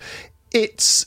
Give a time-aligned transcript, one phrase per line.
[0.52, 1.06] It's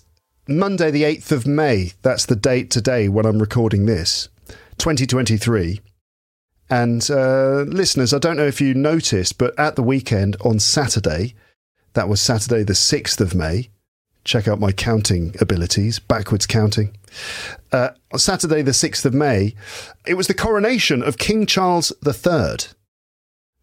[0.48, 1.92] Monday, the 8th of May.
[2.00, 4.30] That's the date today when I'm recording this,
[4.78, 5.82] 2023.
[6.70, 11.34] And uh, listeners, I don't know if you noticed, but at the weekend on Saturday,
[11.96, 13.70] that was Saturday, the 6th of May.
[14.22, 16.96] Check out my counting abilities, backwards counting.
[17.72, 19.54] Uh, Saturday, the 6th of May,
[20.06, 22.68] it was the coronation of King Charles III.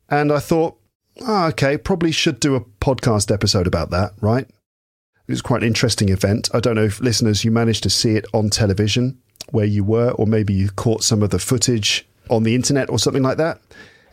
[0.10, 0.80] And I thought,
[1.22, 4.48] oh, okay, probably should do a podcast episode about that, right?
[4.48, 6.50] It was quite an interesting event.
[6.54, 9.20] I don't know if listeners, you managed to see it on television
[9.52, 12.98] where you were, or maybe you caught some of the footage on the internet or
[12.98, 13.62] something like that.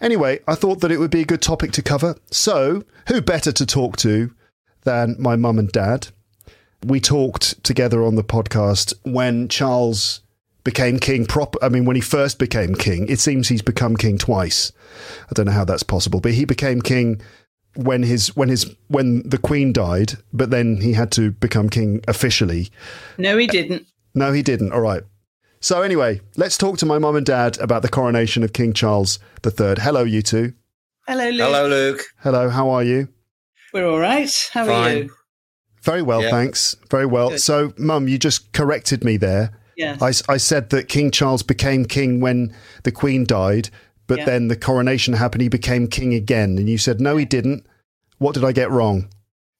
[0.01, 2.17] Anyway, I thought that it would be a good topic to cover.
[2.31, 4.33] So, who better to talk to
[4.84, 6.09] than my mum and dad?
[6.84, 10.23] We talked together on the podcast when Charles
[10.62, 13.09] became king prop I mean when he first became king.
[13.09, 14.73] It seems he's become king twice.
[15.31, 17.21] I don't know how that's possible, but he became king
[17.77, 22.03] when his when his when the queen died, but then he had to become king
[22.09, 22.71] officially.
[23.19, 23.87] No, he didn't.
[24.15, 24.73] No, he didn't.
[24.73, 25.03] All right.
[25.62, 29.19] So anyway, let's talk to my mum and dad about the coronation of King Charles
[29.44, 29.75] III.
[29.78, 30.55] Hello, you two.
[31.06, 31.41] Hello, Luke.
[31.41, 32.03] Hello, Luke.
[32.20, 33.08] Hello, how are you?
[33.75, 34.31] We're all right.
[34.53, 35.11] How are you?
[35.83, 36.31] Very well, Yeah.
[36.31, 36.77] thanks.
[36.91, 37.31] Very well.
[37.31, 37.41] Good.
[37.41, 39.50] So, mum, you just corrected me there.
[39.76, 40.00] Yes.
[40.03, 42.54] I, s- I said that King Charles became king when
[42.84, 43.69] the Queen died,
[44.06, 44.25] but Yeah.
[44.26, 45.43] then the coronation happened.
[45.43, 46.56] He became king again.
[46.59, 47.66] And you said, no, he didn't.
[48.19, 49.09] What did I get wrong?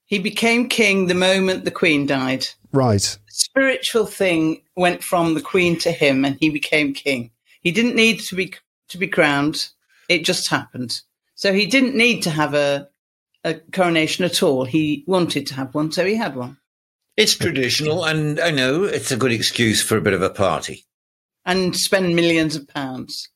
[0.06, 2.49] He became king the moment the queen died.
[2.73, 3.03] Right.
[3.03, 7.31] The spiritual thing went from the queen to him, and he became king.
[7.61, 8.55] He didn't need to be
[8.89, 9.69] to be crowned.
[10.09, 11.01] It just happened.
[11.35, 12.89] So he didn't need to have a
[13.45, 14.65] a coronation at all.
[14.65, 16.59] He wanted to have one, so he had one.
[17.17, 20.85] It's traditional, and I know it's a good excuse for a bit of a party.
[21.45, 23.29] And spend millions of pounds.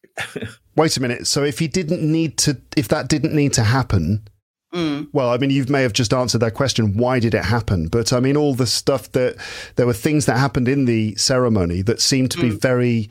[0.77, 1.27] Wait a minute.
[1.27, 4.29] So, if he didn't need to, if that didn't need to happen,
[4.75, 5.09] Mm.
[5.13, 6.97] Well, I mean, you may have just answered that question.
[6.97, 7.87] Why did it happen?
[7.89, 9.37] But I mean, all the stuff that
[9.77, 13.09] there were things that happened in the ceremony that seemed to be very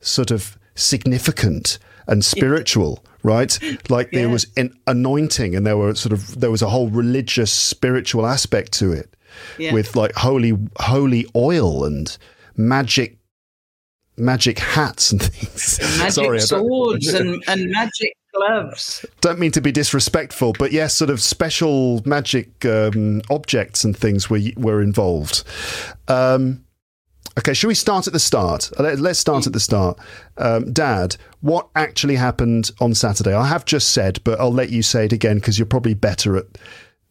[0.00, 3.56] sort of significant and spiritual, right?
[3.88, 7.52] Like there was an anointing, and there were sort of there was a whole religious,
[7.52, 9.14] spiritual aspect to it,
[9.56, 9.72] Yeah.
[9.72, 12.16] with like holy holy oil and
[12.56, 13.18] magic
[14.16, 15.78] magic hats and things.
[15.98, 19.04] Magic Sorry, swords and, and magic gloves.
[19.20, 24.28] don't mean to be disrespectful, but yes, sort of special magic um, objects and things
[24.30, 25.44] were were involved.
[26.08, 26.64] Um,
[27.38, 28.70] okay, should we start at the start?
[28.78, 29.98] Let- Let's start at the start.
[30.38, 33.34] Um, Dad, what actually happened on Saturday?
[33.34, 36.36] I have just said, but I'll let you say it again because you're probably better
[36.36, 36.46] at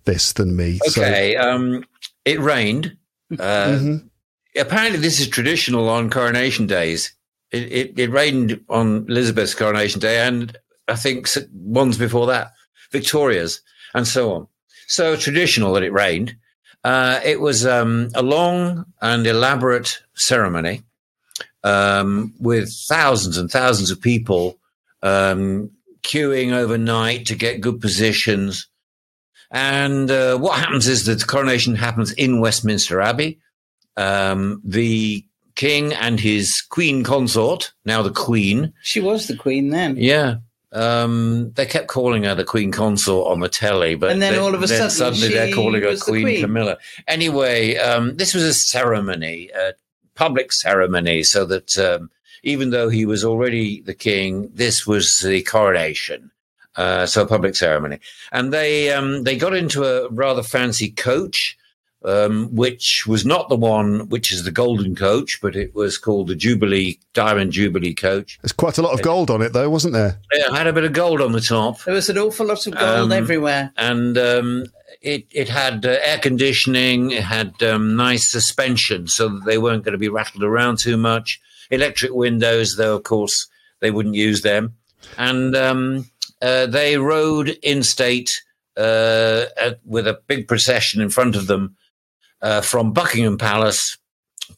[0.06, 0.80] this than me.
[0.90, 1.84] Okay, um,
[2.26, 2.98] it rained.
[3.32, 4.10] Uh, So, Mhm.
[4.56, 7.16] Apparently, this is traditional on coronation days.
[7.52, 10.56] It, it, it rained on Elizabeth's coronation day, and
[10.88, 12.52] I think ones before that,
[12.92, 13.62] Victoria's,
[13.94, 14.48] and so on.
[14.88, 16.36] So traditional that it rained.
[16.84, 20.84] Uh, it was um, a long and elaborate ceremony
[21.64, 24.60] um, with thousands and thousands of people
[25.02, 25.72] um,
[26.02, 28.68] queuing overnight to get good positions.
[29.50, 33.40] And uh, what happens is that the coronation happens in Westminster Abbey.
[33.96, 35.24] Um, the
[35.56, 39.96] king and his queen consort, now the queen, She was the queen then.
[39.98, 40.38] yeah.
[40.74, 44.40] Um, they kept calling her the Queen Consort on the telly, but And then they-
[44.40, 46.42] all of a sudden suddenly they're calling her the Queen, queen.
[46.42, 46.78] Camilla.
[47.08, 49.74] Anyway, um, this was a ceremony, a
[50.16, 52.10] public ceremony, so that um,
[52.44, 56.32] even though he was already the king, this was the coronation.
[56.76, 58.00] Uh, so a public ceremony,
[58.32, 61.56] and they um, they got into a rather fancy coach,
[62.06, 66.28] um, which was not the one which is the golden coach, but it was called
[66.28, 68.40] the Jubilee Diamond Jubilee coach.
[68.42, 70.20] There's quite a lot of gold on it, though, wasn't there?
[70.32, 72.74] It had a bit of gold on the top, There was an awful lot of
[72.74, 73.72] gold Um, everywhere.
[73.78, 74.66] and um,
[75.02, 77.12] it it had uh, air conditioning.
[77.12, 80.98] It had um, nice suspension, so that they weren't going to be rattled around too
[80.98, 81.40] much.
[81.72, 83.48] Electric windows, though, of course,
[83.80, 84.76] they wouldn't use them.
[85.18, 86.10] and um,
[86.42, 88.42] uh, they rode in state
[88.78, 91.76] uh, at, with a big procession in front of them
[92.44, 93.98] uh, from Buckingham Palace,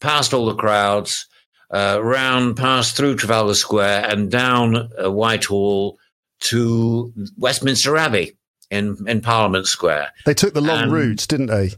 [0.01, 1.27] past all the crowds,
[1.71, 5.97] uh, round, past through Trafalgar Square, and down uh, Whitehall
[6.41, 8.35] to Westminster Abbey
[8.69, 10.09] in in Parliament Square.
[10.25, 11.69] They took the long And- route, didn't they?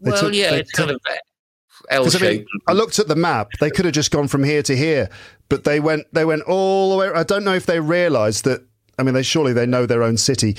[0.00, 1.16] They well, took- yeah, they it's kind took- of
[1.90, 2.50] L 'Cause I, mean, shaped.
[2.66, 3.48] I looked at the map.
[3.60, 5.08] They could have just gone from here to here,
[5.48, 6.06] but they went.
[6.12, 7.08] They went all the way.
[7.14, 8.62] I don't know if they realised that.
[8.98, 10.56] I mean, they surely they know their own city.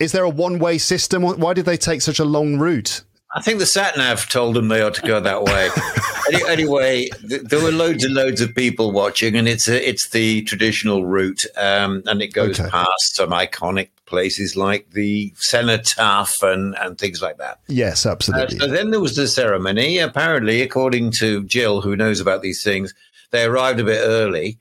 [0.00, 1.22] Is there a one-way system?
[1.22, 3.02] Why did they take such a long route?
[3.36, 5.68] I think the sat nav told them they ought to go that way.
[6.32, 10.08] Any, anyway, th- there were loads and loads of people watching, and it's a, it's
[10.10, 12.70] the traditional route, um, and it goes Okay.
[12.70, 17.58] past some iconic places like the cenotaph and and things like that.
[17.68, 18.58] Yes, Uh, absolutely.
[18.58, 19.98] so then there was the ceremony.
[19.98, 22.94] Apparently, according to Gill, who knows about these things,
[23.30, 24.58] they arrived a bit early.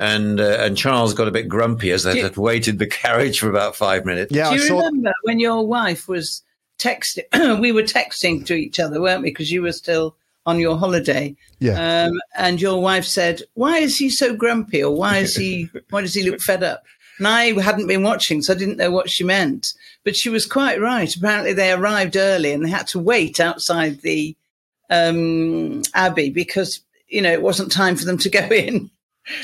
[0.00, 3.38] And uh, and Charles got a bit grumpy as they Do- had waited the carriage
[3.38, 4.32] for about five minutes.
[4.34, 4.76] yeah, Do I you saw.
[4.78, 6.42] remember when your wife was
[6.78, 7.60] texting?
[7.60, 9.30] we were texting to each other, weren't we?
[9.30, 10.16] Because you were still
[10.46, 11.34] on your holiday.
[11.58, 14.82] Yeah, Um, and your wife said, "Why is he so grumpy?
[14.82, 15.70] Or why is he?
[15.90, 16.84] Why does he look fed up?"
[17.18, 19.72] And I hadn't been watching, so I didn't know what she meant.
[20.04, 21.14] But she was quite right.
[21.14, 24.36] Apparently, they arrived early and they had to wait outside the
[24.90, 28.90] um, abbey because you know it wasn't time for them to go in.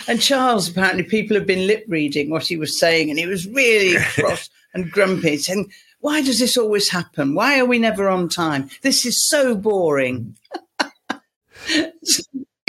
[0.06, 3.46] And Charles, apparently, people had been lip reading what he was saying, and he was
[3.48, 7.34] really cross and grumpy, saying, "Why does this always happen?
[7.34, 8.70] Why are we never on time?
[8.82, 10.36] This is so boring."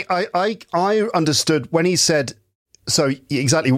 [0.09, 2.33] I, I I understood when he said
[2.87, 3.71] so exactly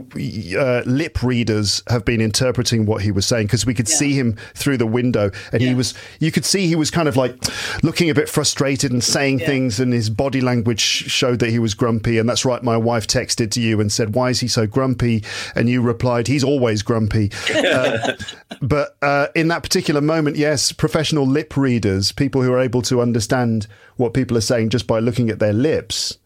[0.57, 4.37] uh, lip readers have been interpreting what he was saying because we could see him
[4.55, 7.35] through the window and he was you could see he was kind of like
[7.83, 11.73] looking a bit frustrated and saying things and his body language showed that he was
[11.73, 14.65] grumpy and that's right my wife texted to you and said why is he so
[14.65, 15.23] grumpy?
[15.55, 17.31] And you replied he's always grumpy.
[17.73, 18.15] Uh,
[18.61, 23.01] but uh, in that particular moment yes professional lip readers people who are able to
[23.01, 26.17] understand what people are saying just by looking at their lips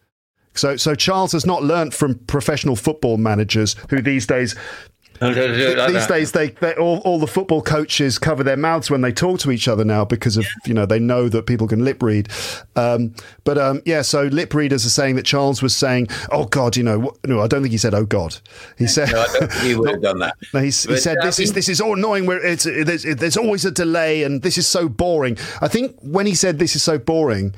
[0.57, 4.56] so, so Charles has not learnt from professional football managers who these days,
[5.88, 9.39] these days they, they all, all the football coaches cover their mouths when they talk
[9.39, 12.30] to each other now because of you know they know that people can lip read.
[12.75, 16.77] Um, but um, yeah, so lip readers are saying that Charles was saying, "Oh God,
[16.77, 18.38] you know, what, no, I don't think he said, oh God,
[18.77, 20.36] he said." No, I don't think he would have done that.
[20.54, 22.27] No, he, s- he said, uh, "This I is this is all annoying.
[22.27, 26.27] Where it's there's, there's always a delay, and this is so boring." I think when
[26.27, 27.56] he said, "This is so boring,"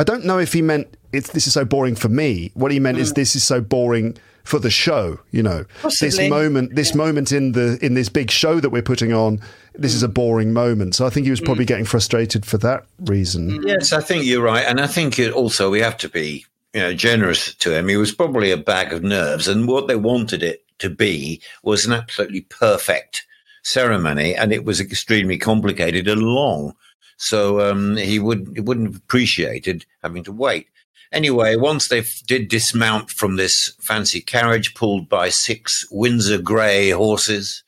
[0.00, 2.52] I don't know if he meant it's this is so boring for me.
[2.54, 3.16] What he meant is mm.
[3.16, 5.20] this is so boring for the show.
[5.30, 5.66] You know,
[6.00, 9.40] this moment, this moment in the in this big show that we're putting on,
[9.74, 10.14] this is a mm.
[10.14, 10.94] boring moment.
[10.94, 11.68] So I think he was probably mm.
[11.68, 13.62] getting frustrated for that reason.
[13.66, 16.80] Yes, I think you're right, and I think it also we have to be, you
[16.80, 17.86] know, generous to him.
[17.88, 21.84] He was probably a bag of nerves, and what they wanted it to be was
[21.84, 23.26] an absolutely perfect
[23.64, 26.72] ceremony, and it was extremely complicated and long.
[27.20, 30.68] So um, he would he wouldn't have appreciated having to wait.
[31.12, 36.88] Anyway, once they f- did dismount from this fancy carriage pulled by six Windsor grey
[36.90, 37.62] horses,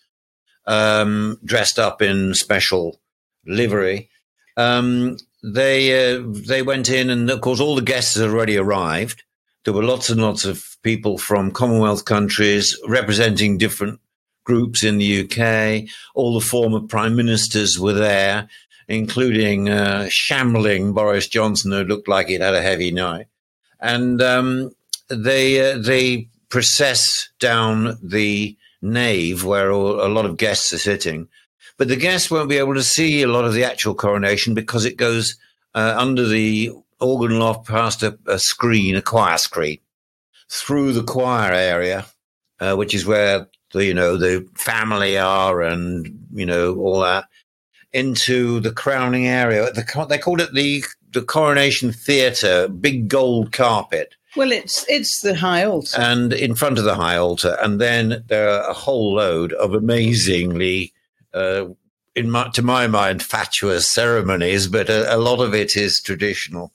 [0.66, 2.98] um, dressed up in special
[3.44, 4.08] livery,
[4.56, 9.22] um, they uh, they went in, and of course, all the guests had already arrived.
[9.64, 14.00] There were lots and lots of people from Commonwealth countries representing different
[14.44, 15.90] groups in the UK.
[16.14, 18.48] All the former prime ministers were there,
[18.88, 23.26] including uh, shambling Boris Johnson, who looked like he'd had a heavy night.
[23.80, 24.74] And um,
[25.08, 31.28] they uh, they process down the nave where a lot of guests are sitting.
[31.78, 34.84] But the guests won't be able to see a lot of the actual coronation because
[34.84, 35.36] it goes
[35.74, 36.70] uh, under the
[37.00, 39.78] organ loft past a, a screen, a choir screen,
[40.48, 42.06] through the choir area,
[42.60, 47.24] uh, which is where the you know the family are and you know all that,
[47.92, 49.70] into the crowning area.
[49.72, 55.34] The, they called it the the coronation theatre, big gold carpet Well, it's it's the
[55.34, 56.00] high altar.
[56.00, 59.74] and in front of the high altar, and then there are a whole load of
[59.74, 60.92] amazingly,
[61.34, 61.66] uh,
[62.14, 66.72] in my, to my mind, fatuous ceremonies, but a, a lot of it is traditional.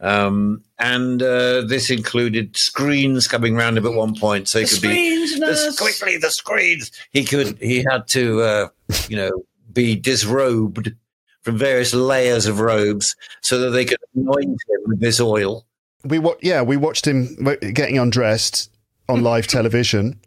[0.00, 4.70] Um, and uh, this included screens coming round him at one point, so he the
[4.70, 6.90] could be screens, the, quickly the screens.
[7.12, 8.68] He could he had to uh,
[9.08, 9.30] you know
[9.76, 10.92] be disrobed
[11.42, 15.64] from various layers of robes so that they could anoint him with this oil.
[16.04, 17.36] we wa- yeah we watched him
[17.72, 18.70] getting undressed
[19.08, 20.18] on live television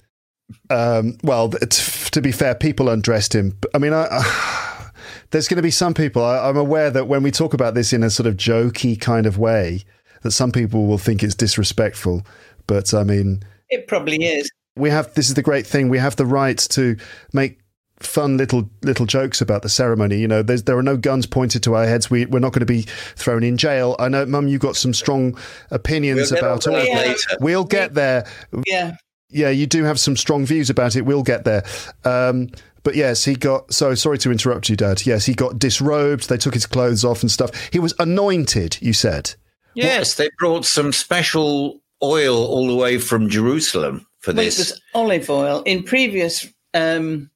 [0.69, 4.89] um, well t- to be fair people undressed him i mean I, I,
[5.31, 7.91] there's going to be some people I, i'm aware that when we talk about this
[7.93, 9.83] in a sort of jokey kind of way
[10.23, 12.25] that some people will think it's disrespectful
[12.67, 14.49] but i mean It probably is.
[14.75, 15.89] we have this is the great thing.
[15.89, 16.95] We have the right to
[17.33, 17.59] make
[17.99, 20.17] fun little little jokes about the ceremony.
[20.17, 22.09] You know, there's, there are no guns pointed to our heads.
[22.09, 22.83] We, we're not going to be
[23.15, 23.95] thrown in jail.
[23.99, 25.37] I know, Mum, you've got some strong
[25.71, 26.85] opinions We'll about on it.
[26.93, 27.37] that Yeah.
[27.39, 28.25] We'll get there.
[28.67, 28.95] Yeah.
[29.31, 31.03] Yeah, you do have some strong views about it.
[31.03, 31.63] We'll get there.
[32.03, 32.49] Um,
[32.81, 33.71] but yes, he got.
[33.71, 35.05] So sorry to interrupt you, Dad.
[35.05, 36.29] Yes, he got disrobed.
[36.29, 37.51] They took his clothes off and stuff.
[37.71, 38.77] He was anointed.
[38.81, 39.35] You said.
[39.75, 44.57] Yes, they brought some special oil all the way from Jerusalem for Well, it this.
[44.57, 45.61] was olive oil.
[45.63, 47.29] In previous um,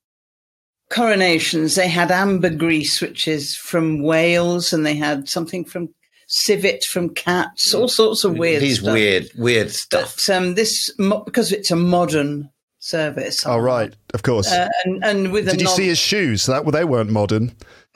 [0.94, 5.90] coronations, they had ambergris, which is from Wales, and they had something from
[6.28, 8.94] civet from cats, all sorts of weird These stuff.
[8.94, 10.16] weird, weird stuff.
[10.28, 10.92] But um, this,
[11.26, 13.46] because it's a modern service.
[13.46, 14.52] Oh right, of course.
[14.52, 16.46] Uh, and, and with a Did you non- see his shoes?
[16.46, 17.52] That well, they weren't modern.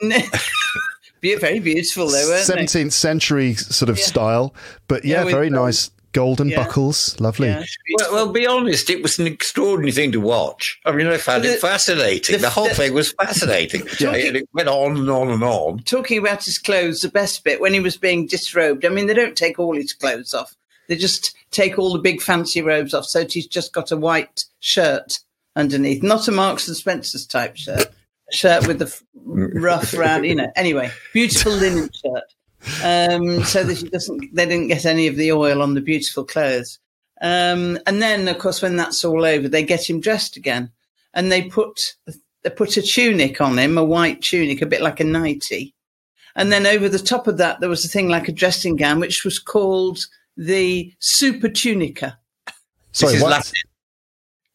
[1.20, 2.52] Be- very beautiful, they weren't they?
[2.54, 4.54] Seventeenth century sort of style,
[4.86, 5.64] but yeah, Yeah, very gold.
[5.64, 6.56] nice golden Yeah.
[6.64, 7.18] buckles.
[7.20, 7.48] Lovely.
[7.48, 7.64] Yeah,
[7.98, 10.78] Well, well, be honest, it was an extraordinary thing to watch.
[10.84, 12.36] I mean, I found The- it fascinating.
[12.36, 13.82] The, the- whole the- thing was fascinating.
[14.00, 15.78] And it went on and on and on.
[15.80, 18.84] talking about his clothes, the best bit when he was being disrobed.
[18.84, 20.54] I mean, they don't take all his clothes off;
[20.88, 24.44] they just take all the big fancy robes off, so he's just got a white
[24.60, 25.18] shirt
[25.56, 27.88] underneath, not a Marks and Spencers type shirt,
[28.30, 30.50] a shirt with the rough round, you know.
[30.56, 32.24] Anyway, beautiful linen shirt,
[32.84, 36.24] um, so that he doesn't, they didn't get any of the oil on the beautiful
[36.24, 36.78] clothes.
[37.20, 40.70] Um, and then, of course, when that's all over, they get him dressed again,
[41.14, 41.96] and they put
[42.44, 45.74] they put a tunic on him, a white tunic, a bit like a nightie.
[46.36, 49.00] And then over the top of that, there was a thing like a dressing gown,
[49.00, 49.98] which was called
[50.36, 52.16] the super tunica.
[52.92, 53.30] Sorry, this is what?
[53.30, 53.52] Latin.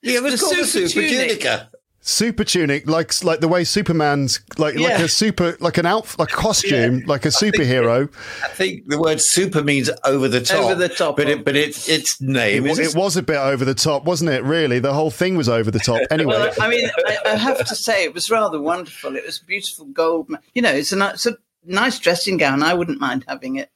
[0.02, 1.28] Yeah, it was The called the super Super tunic.
[1.28, 1.70] Tunica.
[2.06, 6.34] Super tunic, like like the way Superman's like like a super like an outfit, like
[6.34, 8.14] a costume, like a superhero.
[8.44, 10.66] I think the word super means over the top.
[10.66, 11.40] Over the top But of.
[11.40, 14.04] it, but it, its It, name wa- is it was a bit over the top,
[14.04, 14.44] wasn't it?
[14.44, 16.02] Really, the whole thing was over the top.
[16.12, 19.16] Anyway, Well, I mean, I, I have to say it was rather wonderful.
[19.16, 20.30] It was beautiful gold.
[20.54, 22.64] You know, it's a, it's a nice dressing gown.
[22.64, 23.72] I wouldn't mind having it.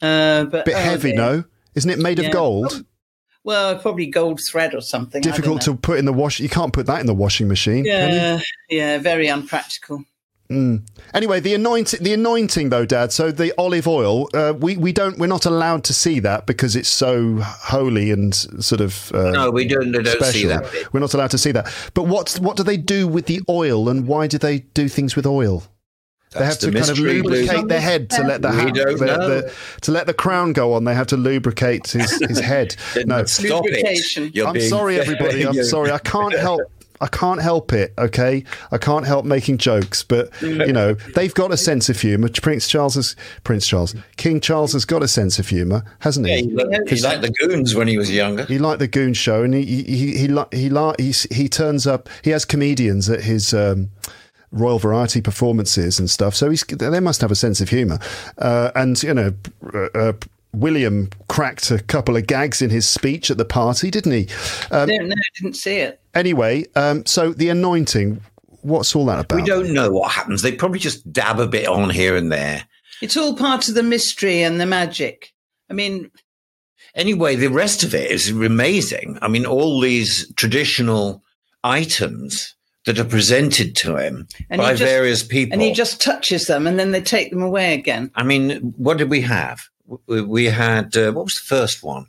[0.00, 1.16] Uh, but bit oh, heavy, dear.
[1.18, 1.44] no?
[1.74, 2.30] Isn't it made of Yeah.
[2.30, 2.84] gold?
[3.48, 5.22] Well, probably gold thread or something.
[5.22, 6.38] Difficult to put in the wash.
[6.38, 7.86] You can't put that in the washing machine.
[7.86, 10.04] Yeah, yeah, very unpractical.
[10.50, 13.10] Anyway, the anointing, the anointing though, Dad.
[13.10, 16.76] So the olive oil, uh, we we don't, we're not allowed to see that because
[16.76, 20.70] it's so holy and sort of uh, No, we don't, don't see that.
[20.70, 20.92] Bit.
[20.92, 21.72] We're not allowed to see that.
[21.94, 25.16] But what what do they do with the oil, and why do they do things
[25.16, 25.64] with oil?
[26.32, 27.68] They have That's to kind of lubricate Luke.
[27.68, 30.84] their head to let the, We the- the- to let the crown go on.
[30.84, 32.76] They have to lubricate his, his head.
[33.06, 34.46] no, Stop it.
[34.46, 35.46] I'm sorry, everybody.
[35.46, 35.90] I'm sorry.
[35.90, 36.60] I can't help.
[37.00, 37.94] I can't help it.
[37.96, 38.42] Okay,
[38.72, 42.28] I can't help making jokes, but you know they've got a sense of humour.
[42.28, 46.36] Prince Charles has Prince Charles, King Charles has got a sense of humour, hasn't Yeah,
[46.38, 46.42] he?
[46.48, 48.44] he, liked, he liked the goons when he was younger.
[48.46, 51.48] He liked the Goon Show, and he he he he li- he, li- he, he
[51.48, 52.08] turns up.
[52.22, 53.54] He has comedians at his.
[53.54, 53.90] Um,
[54.50, 57.98] Royal variety performances and stuff, so he's they must have a sense of humour,
[58.38, 59.34] uh, and you know,
[59.74, 60.12] uh, uh,
[60.52, 64.28] William cracked a couple of gags in his speech at the party, didn't he?
[64.70, 66.00] Um, no, no, didn't see it.
[66.14, 68.22] Anyway, um, so the anointing,
[68.62, 69.36] what's all that about?
[69.36, 70.42] We don't know what happens.
[70.42, 72.64] They probably just dab a bit on here and there.
[73.02, 75.32] It's all part of the mystery and the magic.
[75.70, 76.10] I mean,
[76.94, 79.18] Anyway, the rest of it is amazing.
[79.22, 81.22] I mean, all these traditional
[81.62, 82.56] items
[82.88, 85.52] that are presented to him And by just- various people.
[85.52, 88.10] and he just touches them and then they take them away again.
[88.14, 89.60] I mean, what did we have?
[90.06, 92.06] We, we had, uh, what was the first one?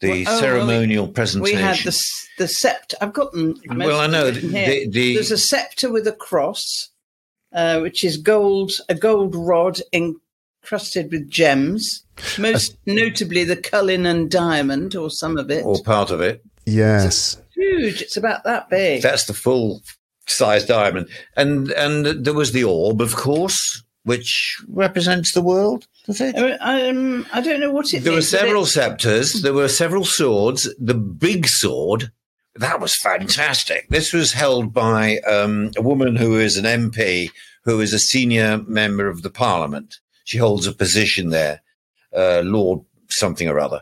[0.00, 1.58] The Well, oh, well, ceremonial We presentation.
[1.60, 2.02] had the
[2.38, 2.96] the scepter.
[3.00, 3.54] I've got them.
[3.68, 6.88] Well, I know, them the- the- There's a scepter with a cross,
[7.52, 12.02] uh, which is gold, a gold rod encrusted with gems,
[12.38, 15.64] most notably the Cullinan diamond, or some of it.
[15.64, 16.42] or part of it.
[16.66, 17.36] Yes.
[17.54, 18.02] Huge.
[18.02, 19.00] It's about that big.
[19.02, 19.80] That's the full
[20.26, 21.08] size diamond.
[21.36, 26.36] And and there was the orb, of course, which represents the world, does it?
[26.36, 29.42] I, um, I don't know what it There were means, several it- scepters.
[29.42, 30.68] There were several swords.
[30.78, 32.10] The big sword,
[32.56, 33.88] that was fantastic.
[33.88, 37.30] This was held by um, a woman who is an MP,
[37.64, 39.98] who is a senior member of the Parliament.
[40.24, 41.60] She holds a position there,
[42.16, 43.80] uh, Lord something or other,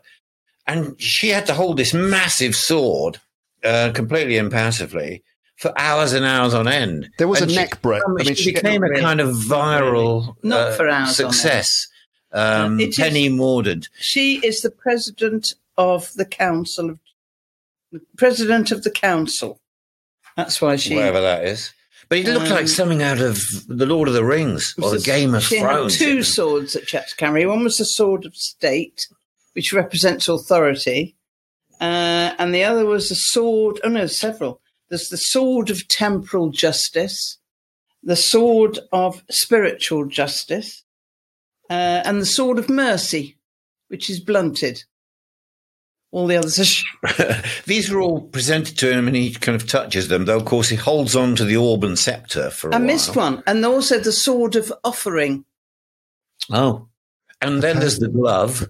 [0.67, 3.21] and she had to hold this massive sword
[3.65, 5.23] uh, completely impassively
[5.63, 7.09] for hours and hours on end.
[7.19, 8.03] There was And a neck break.
[8.05, 9.01] I mean, she she, became a really.
[9.01, 11.87] kind of viral Not uh, for hours on success.
[12.33, 13.89] Um, Uh, it is- Penny Mordaunt.
[14.01, 16.99] She is the president of the council of
[18.17, 19.61] president of the council.
[20.37, 20.95] That's why she.
[20.97, 21.73] whatever that is.
[22.09, 23.39] But it looked Um, like something out of
[23.69, 25.99] the Lord of the Rings or the She Game of had Thrones.
[25.99, 27.47] two swords that she had carry.
[27.47, 29.07] One was the sword of state,
[29.53, 31.15] which represents authority,
[31.81, 33.79] uh, and the other was the sword.
[33.85, 34.61] Oh no, several.
[34.93, 37.39] There's the sword of temporal justice,
[38.03, 40.85] the sword of spiritual justice,
[41.71, 43.39] uh, and the sword of mercy,
[43.89, 44.85] which is blunted.
[46.11, 46.67] All the others are.
[46.67, 46.85] Sh-
[47.65, 50.69] These are all presented to him and he kind of touches them, though, of course,
[50.69, 52.87] he holds on to the orb and scepter for a I while.
[52.87, 55.47] missed one, and also the sword of offering.
[56.51, 56.89] Oh.
[57.41, 58.69] And then there's the glove.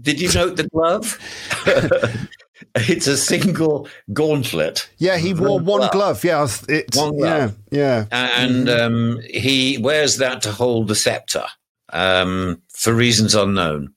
[0.00, 1.20] Did you note the glove?
[2.74, 4.88] it's a single gauntlet.
[4.98, 6.24] Yeah, he wore one glove.
[6.24, 7.56] Yeah, it's, One glove.
[7.70, 8.34] yeah, yeah.
[8.36, 11.44] And um, he wears that to hold the scepter
[11.92, 13.94] um, for reasons unknown.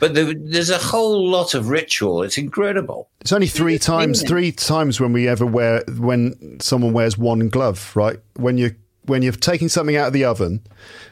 [0.00, 2.22] But there, there's a whole lot of ritual.
[2.22, 3.10] It's incredible.
[3.20, 4.28] It's only three times, it?
[4.28, 8.18] three times when we ever wear when someone wears one glove, right?
[8.34, 8.74] When you
[9.06, 10.62] when you're taking something out of the oven,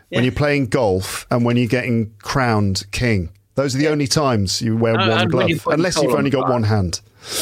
[0.08, 3.30] when you're playing golf, and when you're getting crowned king.
[3.54, 6.18] Those are the only times you wear And- one glove, you're unless you've coal on
[6.18, 6.52] only got fire.
[6.52, 7.00] one hand.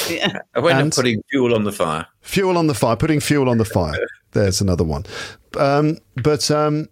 [0.08, 0.40] Yeah.
[0.60, 2.06] When I'm And- putting fuel on the fire.
[2.22, 3.98] Fuel on the fire, putting fuel on the fire.
[4.32, 5.04] There's another one.
[5.58, 6.88] Um, but um,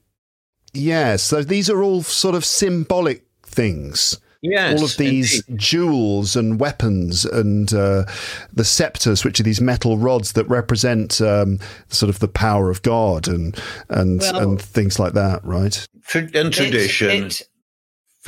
[0.73, 4.19] yeah, so these are all sort of symbolic things.
[4.41, 4.79] Yes.
[4.79, 5.59] all of these indeed.
[5.61, 8.05] jewels and weapons and uh,
[8.53, 11.59] the scepters, which are these metal rods that represent um,
[11.89, 15.85] sort of the power of God and and Well- and things like that, right?
[16.15, 17.11] And tradition.
[17.11, 17.48] It's- it-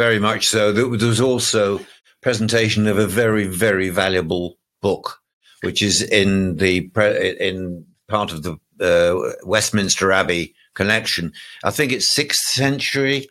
[0.00, 0.73] Very much so.
[0.73, 1.85] There was also
[2.23, 5.21] presentation of a very, very valuable book,
[5.61, 11.35] which is in the pre- in part of the uh, Westminster Abbey collection.
[11.64, 13.28] I think it's sixth century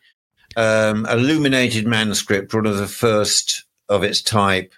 [0.56, 4.72] um, illuminated manuscript, one of the first of its type,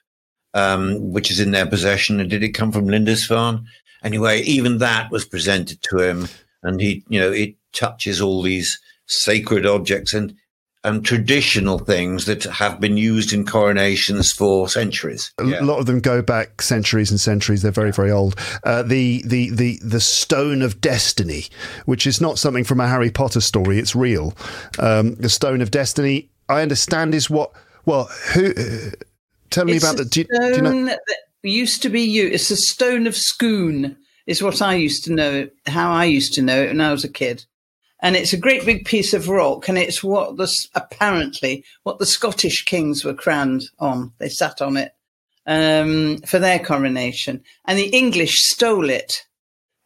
[0.54, 2.22] um, which is in their possession.
[2.22, 3.66] And did it come from Lindisfarne?
[4.02, 6.30] Anyway, even that was presented to him,
[6.64, 10.38] and he, you know, it touches all these sacred objects and
[10.84, 15.32] and traditional things that have been used in coronations for centuries.
[15.38, 15.64] A Yeah.
[15.64, 17.62] lot of them go back centuries and centuries.
[17.62, 18.36] They're very, very old.
[18.64, 21.46] Uh, the the the the Stone of Destiny,
[21.86, 23.78] which is not something from a Harry Potter story.
[23.78, 24.34] It's real.
[24.80, 27.52] Um, the Stone of Destiny, I understand, is what.
[27.86, 28.52] Well, who?
[28.52, 28.92] Uh,
[29.52, 30.06] tell me it's about the.
[30.06, 30.86] Do, you- do you stone know?
[30.86, 31.00] that
[31.44, 32.28] used to be you.
[32.28, 35.48] It's a stone of Scone, is what I used to know.
[35.68, 37.46] How I used to know it when I was a kid,
[38.02, 42.06] and it's a great big piece of rock, and it's what the apparently what the
[42.06, 44.14] Scottish kings were crowned on.
[44.18, 44.94] They sat on it
[45.46, 49.26] um, for their coronation, and the English stole it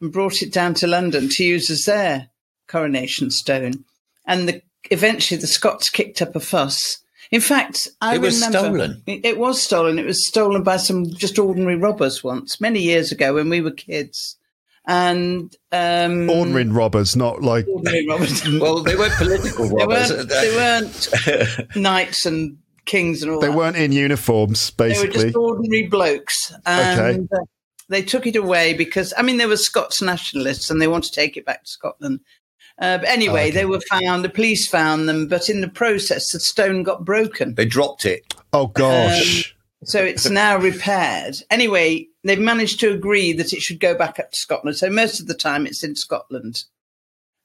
[0.01, 2.29] and brought it down to London to use as their
[2.67, 3.85] coronation stone,
[4.25, 6.99] and the, eventually the Scots kicked up a fuss.
[7.31, 9.03] In fact, I It was remember stolen.
[9.07, 9.97] it it was stolen.
[9.97, 13.71] It was stolen by some just ordinary robbers once, many years ago when we were
[13.71, 14.37] kids.
[14.87, 18.47] And um, Ordinary robbers, not like ordinary robbers.
[18.59, 20.11] Well, they weren't political they robbers.
[20.11, 20.29] weren't.
[20.29, 23.57] They weren't knights and kings and all they that.
[23.57, 25.09] weren't in uniforms, basically.
[25.09, 27.37] They were just ordinary blokes, and uh,
[27.89, 31.11] they took it away because I mean they were Scots nationalists and they want to
[31.11, 32.19] take it back to Scotland.
[32.79, 33.51] Uh, but anyway, Okay.
[33.51, 34.23] they were found.
[34.23, 37.55] The police found them, but in the process, the stone got broken.
[37.55, 38.21] they dropped it.
[38.53, 39.54] oh gosh.
[39.85, 41.35] So it's now repaired.
[41.49, 44.77] Anyway, they've managed to agree that it should go back up to Scotland.
[44.77, 46.63] So most of the time it's in Scotland.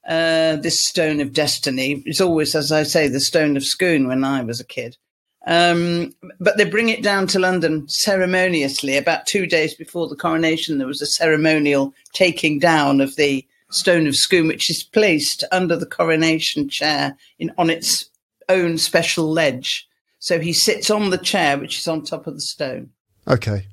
[0.07, 4.23] Uh, this stone of destiny is always, as I say, the stone of Scone when
[4.23, 4.97] I was a kid.
[5.45, 8.97] Um, but they bring it down to London ceremoniously.
[8.97, 14.07] About two days before the coronation, there was a ceremonial taking down of the stone
[14.07, 18.09] of Scone, which is placed under the coronation chair in on its
[18.49, 19.87] own special ledge.
[20.21, 22.91] So he sits on the chair, which is on top of the stone.
[23.27, 23.65] Okay.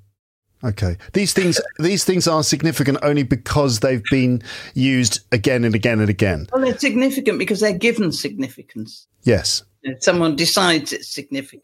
[0.64, 0.96] Okay.
[1.12, 4.42] These things these things are significant only because they've been
[4.74, 6.48] used again and again and again.
[6.52, 9.06] Well, they're significant because they're given significance.
[9.24, 9.62] Yes.
[10.00, 11.62] Someone decides it's significant.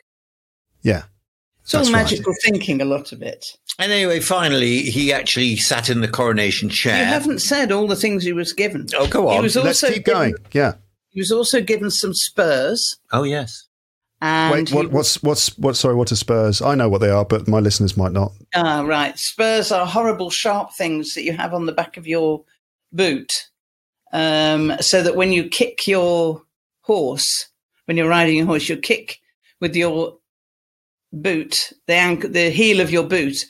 [0.82, 1.04] Yeah.
[1.62, 2.02] It's all That's right.
[2.02, 3.46] magical thinking, a lot of it.
[3.78, 6.98] And anyway, finally, he actually sat in the coronation chair.
[6.98, 8.86] You haven't said all the things he was given.
[8.94, 9.42] Oh, go He on.
[9.42, 10.34] was Let's also keep going.
[10.52, 10.74] Yeah.
[11.08, 12.98] he was also given some spurs.
[13.12, 13.66] Oh, yes.
[14.20, 15.76] And Wait, what, what's what's what?
[15.76, 16.62] Sorry, what are spurs?
[16.62, 18.32] I know what they are, but my listeners might not.
[18.54, 19.18] Ah, right.
[19.18, 22.44] Spurs are horrible, sharp things that you have on the back of your
[22.92, 23.50] boot,
[24.12, 26.42] um, so that when you kick your
[26.82, 27.48] horse,
[27.84, 29.20] when you're riding a horse, you kick
[29.60, 30.16] with your
[31.12, 33.44] boot, the ankle, the heel of your boot,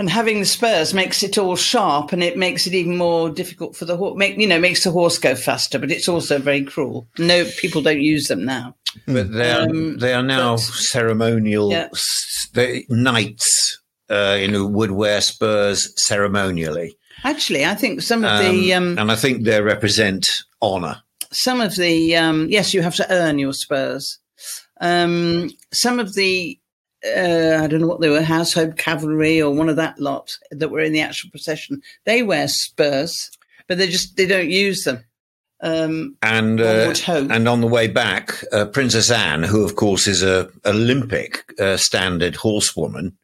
[0.00, 3.76] and having the spurs makes it all sharp, and it makes it even more difficult
[3.76, 4.16] for the horse.
[4.16, 7.06] Make you know, makes the horse go faster, but it's also very cruel.
[7.18, 8.74] No, people don't use them now.
[9.06, 11.88] But they are, Um, they are now but- ceremonial Yeah.
[11.92, 16.96] s- they, knights uh, you know, would wear spurs ceremonially.
[17.22, 20.28] Actually, I think some of Um, the um, and I think they represent
[20.62, 21.02] honor.
[21.30, 24.18] some of the um, yes, you have to earn your spurs.
[24.80, 26.58] Um, some of the
[27.06, 30.70] uh, I don't know what they were, household cavalry or one of that lot that
[30.70, 31.82] were in the actual procession.
[32.04, 33.30] They wear spurs,
[33.68, 35.04] but they just they don't use them.
[35.62, 40.22] Um, And uh, and on the way back, uh, Princess Anne, who of course is
[40.22, 43.16] a Olympic uh, standard horsewoman,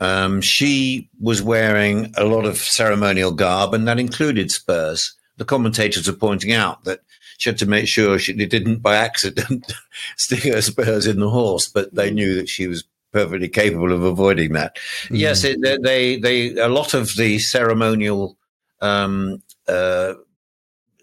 [0.00, 5.14] um, she was wearing a lot of ceremonial garb, and that included spurs.
[5.38, 7.00] The commentators are pointing out that
[7.38, 9.72] she had to make sure she didn't, by accident,
[10.16, 14.02] stick her spurs in the horse, but they knew that she was perfectly capable of
[14.02, 14.78] avoiding that.
[15.10, 18.36] Yes, it, they, they, they, a lot of the ceremonial
[18.80, 20.14] um, uh,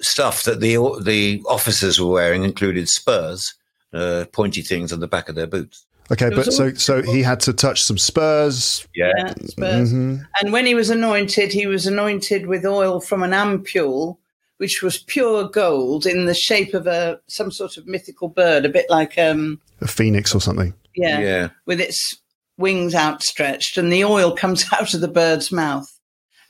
[0.01, 3.53] stuff that the the officers were wearing included spurs,
[3.93, 5.85] uh, pointy things on the back of their boots.
[6.11, 8.87] Okay, but so so he had to touch some spurs.
[8.95, 9.93] yeah, spurs.
[9.93, 10.25] Mhm.
[10.41, 14.17] And when he was anointed, he was anointed with oil from an ampule,
[14.57, 18.69] which was pure gold in the shape of a some sort of mythical bird, a
[18.69, 20.73] bit like um A phoenix or something.
[20.99, 21.49] Yeah, Yeah.
[21.65, 22.17] with its
[22.57, 25.87] wings outstretched, and the oil comes out of the bird's mouth.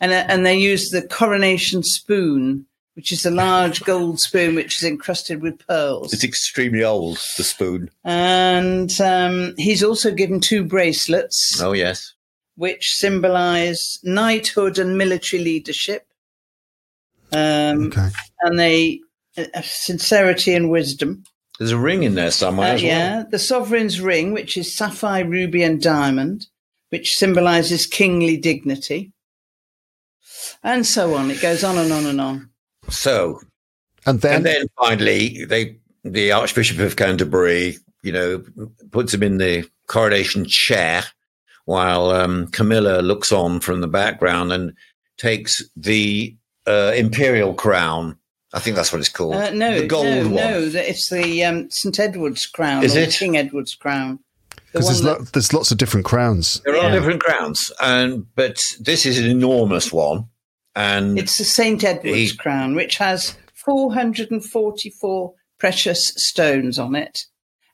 [0.01, 4.77] And uh, and they use the coronation spoon, which is a large gold spoon which
[4.77, 6.13] is encrusted with pearls.
[6.13, 7.89] It's extremely old, the spoon.
[8.05, 12.13] And um, he's also given two bracelets, Oh, yes.
[12.55, 16.05] which symbolize knighthood and military leadership.
[17.31, 18.07] Um, Okay.
[18.41, 19.01] And they
[19.37, 21.23] uh, sincerity and wisdom.
[21.59, 22.89] There's a ring in there somewhere Uh, as well.
[22.91, 26.47] yeah, the sovereign's ring, which is sapphire, ruby, and diamond,
[26.89, 29.11] which symbolizes kingly dignity,
[30.63, 31.29] and so on.
[31.29, 32.49] It goes on and on and on.
[32.89, 33.41] So,
[34.05, 38.43] And then, and then finally, they the Archbishop of Canterbury, you know,
[38.91, 41.03] puts him in the coronation chair
[41.65, 44.73] while um, Camilla looks on from the background and
[45.17, 48.17] takes the uh, imperial crown.
[48.53, 49.35] I think that's what it's called.
[49.35, 50.33] Uh, no, the gold no, one.
[50.35, 53.11] no, it's the um, St Edward's crown, Is or it?
[53.11, 54.19] King Edward's crown.
[54.49, 56.59] The because there's, one lo- there's lots of different crowns.
[56.65, 56.95] There are Yeah.
[56.95, 60.25] different crowns, and but this is an enormous one,
[60.75, 63.35] and it's the St Edward's He- crown, which has
[63.65, 67.25] 444 precious stones on it,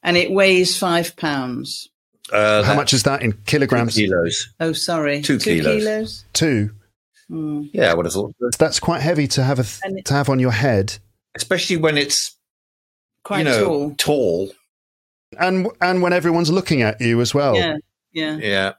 [0.04, 1.90] and it weighs five pounds.
[2.34, 3.96] uh, How much is that in two kilograms?
[3.96, 4.50] kilos?
[4.60, 5.66] Oh, sorry, Two kilos.
[5.84, 6.26] kilos?
[6.34, 6.72] Two.
[7.30, 7.64] Hmm.
[7.74, 10.40] Yeah, I would have thought, That's quite heavy to have a th- to have on
[10.40, 10.98] your head.
[11.36, 12.38] especially when it's
[13.24, 13.96] Quite you know tall.
[13.98, 14.52] tall.
[15.40, 17.56] and and when everyone's looking at you as well.
[17.56, 17.78] Yeah,
[18.14, 18.38] yeah.
[18.38, 18.74] Yeah.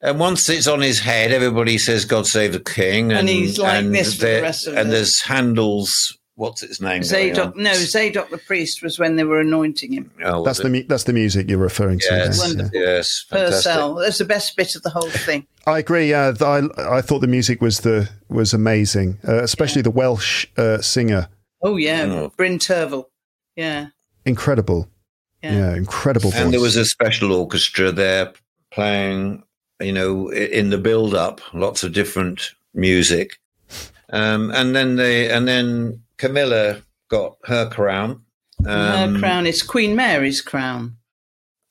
[0.00, 3.58] And once it's on his head, everybody says "God save the King," And and, he's
[3.58, 7.02] like and this for the rest of And the- there's Handel's what's its name?
[7.02, 10.10] going Zadok, no, Zadok the priest was when they were anointing him.
[10.24, 12.06] Oh, That's was the mu- that's the music you're referring to.
[12.10, 12.48] yes, there.
[12.48, 12.80] Wonderful.
[12.80, 13.56] yes, fantastic.
[13.56, 13.94] Purcell.
[13.96, 15.46] That's the best bit of the whole thing.
[15.66, 16.10] I agree.
[16.10, 20.46] Yeah, th- I I thought the music was the was amazing, uh, especially the Welsh
[20.56, 21.28] uh, singer.
[21.62, 22.32] Oh yeah, Oh.
[22.36, 23.04] Bryn Terfel.
[23.56, 23.88] Yeah,
[24.24, 24.88] Incredible.
[25.42, 25.52] yeah.
[25.52, 26.30] Yeah, incredible.
[26.34, 28.32] And there was a special orchestra there
[28.70, 29.42] playing,
[29.80, 33.38] you know, in the build up, lots of different music.
[34.10, 38.24] Um, and then they, and then Camilla got her crown.
[38.66, 40.96] Um, Her crown is Queen Mary's crown.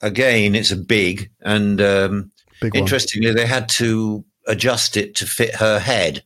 [0.02, 2.32] Again, it's a big and, um,
[2.62, 6.24] big interestingly, they had to adjust it to fit her head.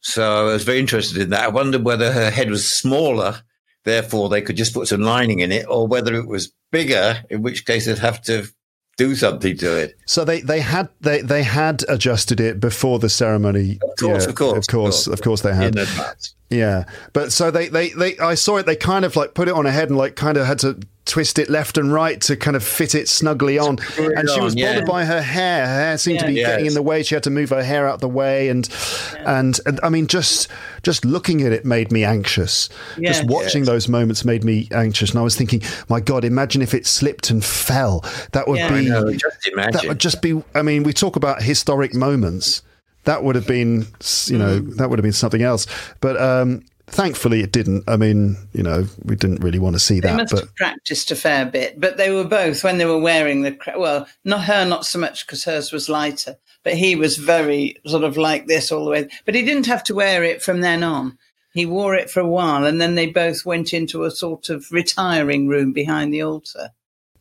[0.00, 1.44] So I was very interested in that.
[1.44, 3.42] I wondered whether her head was smaller,
[3.84, 7.42] therefore they could just put some lining in it, or whether it was bigger, in
[7.42, 8.48] which case they'd have to
[8.98, 9.96] do something to it.
[10.04, 13.78] So they, they had they, they had adjusted it before the ceremony.
[13.82, 15.78] Of course, Yeah, of course, of course, of of course they had.
[16.50, 18.66] Yeah, but so they, they, they, I saw it.
[18.66, 20.78] They kind of like put it on her head and like kind of had to
[21.08, 23.78] twist it left and right to kind of fit it snugly on.
[23.98, 24.72] And she was on, yeah.
[24.74, 25.66] bothered by her hair.
[25.66, 26.46] Her hair seemed to be Yeah.
[26.48, 27.02] getting in the way.
[27.02, 28.68] She had to move her hair out the way, and
[29.26, 30.48] and and I mean, just
[30.82, 32.68] just looking at it made me anxious.
[32.96, 33.10] Yeah.
[33.12, 36.74] Just watching those moments made me anxious, and I was thinking, my God, imagine if
[36.74, 38.04] it slipped and fell.
[38.32, 38.68] That would Yeah.
[38.70, 42.62] be that would just be i mean we talk about historic moments
[43.04, 43.86] that would have been
[44.26, 44.76] you know Mm.
[44.76, 45.66] that would have been something else
[46.00, 50.00] but um thankfully it didn't i mean you know we didn't really want to see
[50.00, 52.86] They that must but have practiced a fair bit, but they were both when they
[52.86, 56.96] were wearing the well, not her, not so much because hers was lighter, but he
[56.96, 59.08] was very sort of like this all the way.
[59.24, 61.18] But he didn't have to wear it from then on.
[61.54, 64.66] He wore it for a while, and then they both went into a sort of
[64.70, 66.70] retiring room behind the altar.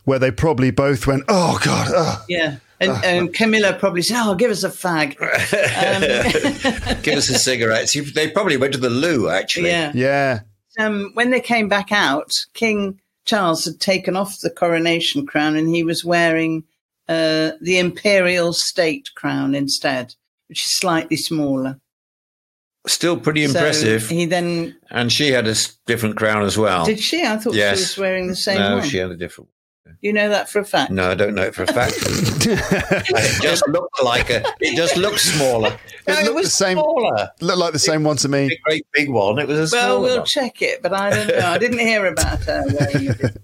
[0.05, 2.21] where they probably both went oh god ugh.
[2.29, 7.37] Yeah, and, and Camilla probably said, "Oh, give us a fag." Um, Give us a
[7.39, 7.89] cigarette.
[7.89, 9.69] See, They probably went to the loo, actually.
[9.69, 9.91] yeah.
[9.95, 10.39] yeah
[10.79, 15.67] um, when they came back out, King Charles had taken off the coronation crown and
[15.73, 16.63] he was wearing
[17.09, 20.15] uh, the imperial state crown instead,
[20.47, 21.79] which is slightly smaller.
[22.85, 24.07] Still pretty So impressive.
[24.07, 25.55] he then and she had a
[25.87, 26.85] different crown as well.
[26.85, 27.23] did she?
[27.25, 27.77] I thought Yes.
[27.77, 28.87] she was wearing the same no, one.
[28.87, 29.49] she had a different
[30.01, 30.91] You know that for a fact.
[30.91, 31.95] No, I don't know it for a fact.
[32.01, 34.43] it just looked like a.
[34.59, 35.69] It just looked smaller.
[35.69, 37.29] It No, it, looked was the same- smaller.
[37.41, 38.45] Look like the same one to me.
[38.47, 39.39] A great big one.
[39.39, 40.25] It was a Well, we'll one.
[40.25, 41.47] check it, but I don't know.
[41.47, 43.37] I didn't hear about her wearing it.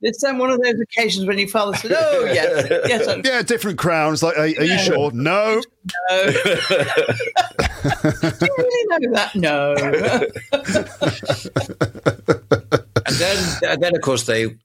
[0.00, 3.42] It's um, one of those occasions when your father said, "Oh yes, yes, I'm Yeah,
[3.42, 4.22] different crowns.
[4.22, 5.10] Like, are, are you sure?
[5.10, 5.60] No.
[6.08, 6.30] no." Do
[8.46, 9.32] you really know that?
[9.34, 9.74] No.
[13.06, 14.56] and then, and then of course they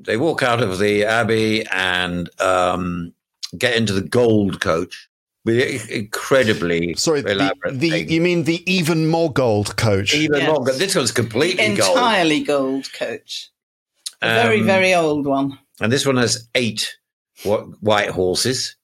[0.00, 3.12] they walk out of the abbey and um,
[3.58, 5.08] get into the gold coach
[5.44, 8.10] with incredibly Sorry, the, elaborate the thing.
[8.10, 10.14] you mean the even more gold coach?
[10.14, 10.48] even Yes.
[10.48, 10.72] longer.
[10.72, 13.50] This one's completely gold, Entirely gold coach.
[14.22, 15.58] A very, Um, very old one.
[15.80, 16.94] and this one has eight
[17.80, 18.76] white horses,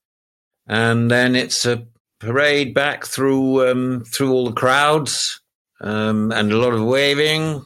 [0.66, 1.86] and then it's a
[2.20, 5.40] parade back through um, through all the crowds
[5.82, 7.62] um, and a lot of waving.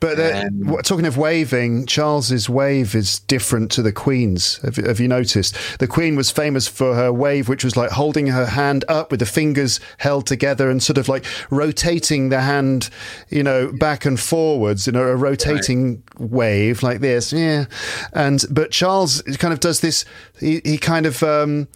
[0.00, 4.58] But uh, Um, talking of waving, Charles's wave is different to the Queen's.
[4.58, 5.56] Have, have you noticed?
[5.78, 9.20] The Queen was famous for her wave, which was like holding her hand up with
[9.20, 12.90] the fingers held together and sort of like rotating the hand,
[13.30, 17.32] you know, back and forwards in a, a rotating wave like this.
[17.32, 17.64] Yeah,
[18.12, 20.04] and but Charles kind of does this.
[20.38, 21.22] He, he kind of.
[21.22, 21.68] Um,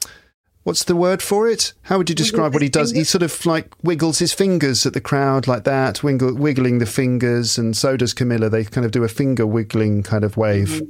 [0.67, 1.75] What's the word for it?
[1.83, 2.91] How would you describe what he does?
[2.91, 6.87] He sort of like wiggles his fingers at the crowd like that, wiggle, wiggling the
[6.87, 8.49] fingers, and so does Camilla.
[8.49, 10.83] They kind of do a finger wiggling kind of wave.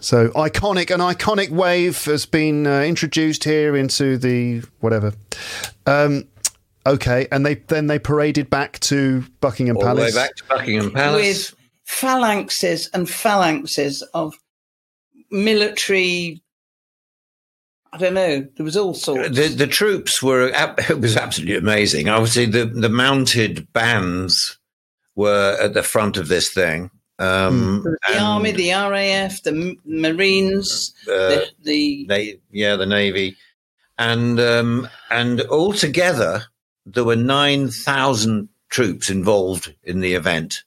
[0.00, 5.12] So iconic, an iconic wave has been uh, introduced here into the whatever.
[5.86, 6.24] Um,
[6.84, 10.14] okay, and they then they paraded back to Buckingham All the way Palace.
[10.16, 11.52] back to Buckingham Palace.
[11.52, 14.34] with phalanxes and phalanxes of
[15.30, 16.42] military.
[17.92, 18.46] I don't know.
[18.56, 19.36] There was all sorts.
[19.36, 20.50] The, the troops were
[20.88, 22.08] it was absolutely amazing.
[22.08, 24.58] Obviously, the the mounted bands
[25.16, 26.90] were at the front of this thing.
[27.18, 33.36] Um, the and, army, the RAF, the Marines, uh, the, the they, yeah, the navy,
[33.98, 36.44] and um, and altogether
[36.86, 40.62] there were nine thousand troops involved in the event,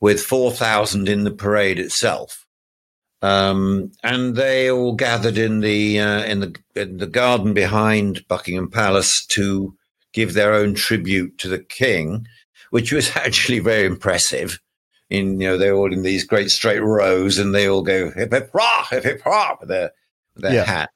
[0.00, 2.46] with four thousand in the parade itself.
[3.22, 8.70] Um, and they all gathered in the uh, in the in the garden behind Buckingham
[8.70, 9.76] Palace to
[10.12, 12.26] give their own tribute to the king,
[12.70, 14.58] which was actually very impressive.
[15.10, 18.32] In you know they're all in these great straight rows, and they all go hip
[18.32, 19.90] hip hurrah, hip hip hurrah with their
[20.34, 20.64] with their Yeah.
[20.64, 20.90] hat.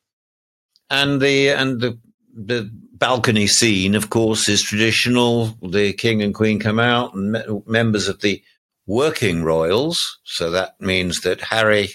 [0.90, 1.98] And the and the
[2.34, 5.56] the balcony scene, of course, is traditional.
[5.62, 8.42] The king and queen come out, and me- members of the
[8.86, 10.18] working royals.
[10.24, 11.90] So that means that Harry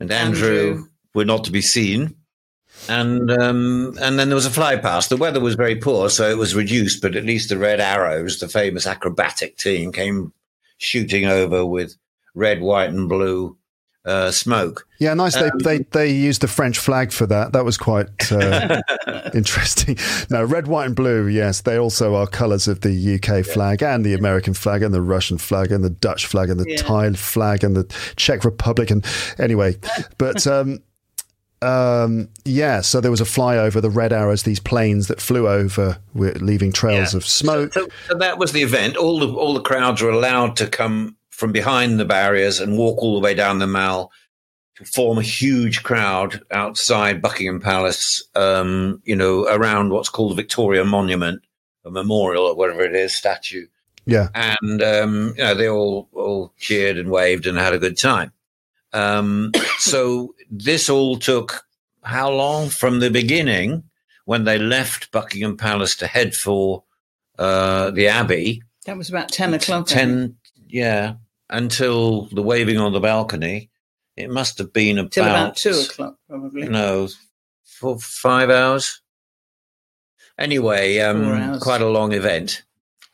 [0.00, 0.88] and Andrew, Andrew.
[1.14, 2.16] were not to be seen.
[2.88, 5.10] And um, and then there was a fly past.
[5.10, 7.02] The weather was very poor, so it was reduced.
[7.02, 10.32] But at least the Red Arrows, the famous acrobatic team, came
[10.78, 11.96] shooting over with
[12.34, 13.58] red, white, and blue
[14.04, 14.86] uh, smoke.
[14.98, 15.34] Yeah, nice.
[15.34, 17.52] They, Um, they they used the French flag for that.
[17.52, 18.80] That was quite uh,
[19.34, 19.96] interesting.
[20.30, 21.26] No, red, white, and blue.
[21.26, 25.02] Yes, they also are colours of the UK flag and the American flag and the
[25.02, 26.76] Russian flag and the Dutch flag and the Yeah.
[26.78, 27.84] Thai flag and the
[28.16, 28.90] Czech Republic.
[28.90, 29.04] And
[29.38, 29.76] anyway,
[30.18, 30.80] but um,
[31.62, 32.80] um, yeah.
[32.80, 33.82] So there was a flyover.
[33.82, 37.18] The red arrows, these planes that flew over, were leaving trails Yeah.
[37.18, 37.74] of smoke.
[37.74, 38.96] So, so that was the event.
[38.96, 42.98] All the all the crowds were allowed to come from behind the barriers and walk
[42.98, 44.12] all the way down the Mall
[44.76, 48.22] to form a huge crowd outside Buckingham Palace.
[48.34, 51.42] Um, you know, around what's called the Victoria Monument,
[51.86, 53.66] a memorial or whatever it is, statue.
[54.04, 57.96] yeah, and um, you know they all all cheered and waved and had a good
[57.96, 58.32] time.
[58.92, 61.64] Um, so this all took
[62.02, 63.84] how long from the beginning
[64.26, 66.84] when they left Buckingham Palace to head for
[67.38, 68.62] uh, the Abbey?
[68.84, 69.86] that was about ten o'clock.
[69.86, 70.36] Ten,
[70.68, 71.14] yeah,
[71.50, 73.70] until the waving on the balcony.
[74.16, 76.68] It must have been about, till about two o'clock, probably.
[76.68, 77.08] no,
[77.64, 79.00] four, five hours.
[80.38, 81.62] Anyway, um, hours.
[81.62, 82.62] quite a long event.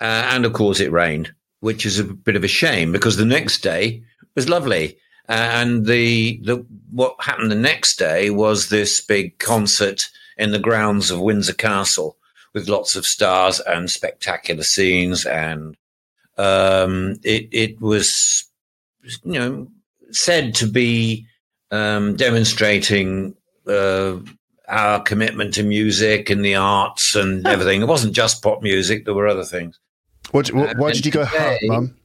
[0.01, 3.25] Uh, and of course, it rained, which is a bit of a shame because the
[3.25, 4.03] next day
[4.35, 4.99] was lovely.
[5.29, 10.59] Uh, and the, the what happened the next day was this big concert in the
[10.59, 12.16] grounds of Windsor Castle
[12.53, 15.25] with lots of stars and spectacular scenes.
[15.25, 15.77] And
[16.37, 18.44] um, it, it was,
[19.25, 19.68] you know,
[20.11, 21.27] said to be
[21.70, 23.35] um, demonstrating
[23.66, 24.16] uh,
[24.68, 27.83] our commitment to music and the arts and everything.
[27.83, 29.79] It wasn't just pop music; there were other things.
[30.31, 31.96] what, what, why did you go, huh, today- Mum?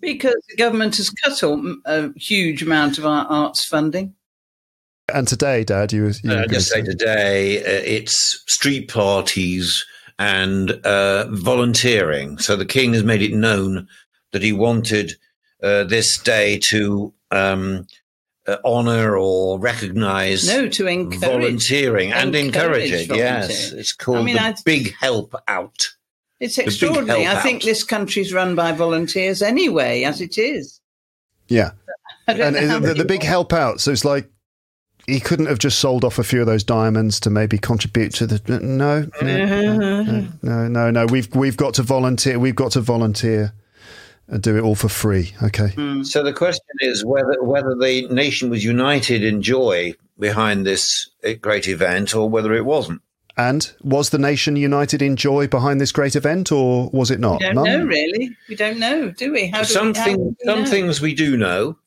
[0.00, 4.14] Because the government has cut all, a huge amount of our arts funding.
[5.12, 9.84] And today, Dad, you, you Uh, just say say- today, uh, it's street parties
[10.18, 12.38] and uh, volunteering.
[12.38, 13.88] So the king has made it known
[14.32, 15.12] that he wanted
[15.62, 17.86] uh, this day to um,
[18.46, 23.16] uh, honor or recognize No, to encourage volunteering and encourage, encourage it.
[23.16, 25.88] Yes, it's called I mean, the I- Big Help Out.
[26.40, 27.26] It's big extraordinary.
[27.26, 27.64] I think out.
[27.64, 30.80] this country's run by volunteers anyway, as it is.
[31.48, 31.72] Yeah.
[32.28, 33.80] And the, the big help out.
[33.80, 34.30] So it's like
[35.08, 38.26] he couldn't have just sold off a few of those diamonds to maybe contribute to
[38.26, 39.46] the no no
[39.82, 41.06] no no no, no.
[41.06, 43.52] we've we've got to volunteer we've got to volunteer
[44.28, 45.70] and do it all for free okay
[46.04, 51.32] So the question is whether whether the nation was united in joy behind this uh,
[51.40, 53.00] great event or whether it wasn't.
[53.36, 57.40] and was the nation united in joy behind this great event or was it not
[57.40, 57.64] We don't None?
[57.64, 58.36] know, really.
[58.48, 59.46] We don't know, do we?
[59.46, 60.66] How do we, how Something, do we some know?
[60.70, 61.78] things we do know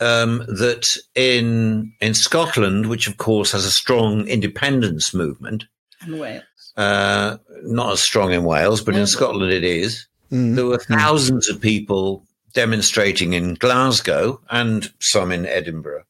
[0.00, 5.64] um, that in in Scotland, which of course has a strong independence movement,
[6.02, 6.42] And Wales.
[6.76, 10.06] uh, not as strong in Wales, but in Scotland it is.
[10.30, 10.56] Mm.
[10.56, 16.04] There were thousands of people demonstrating in Glasgow and some in Edinburgh.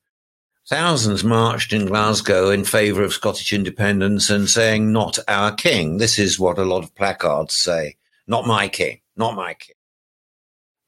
[0.68, 5.98] Thousands marched in Glasgow in favour of Scottish independence and saying, not our king.
[5.98, 7.96] This is what a lot of placards say.
[8.26, 9.00] Not my king.
[9.16, 9.75] Not my king.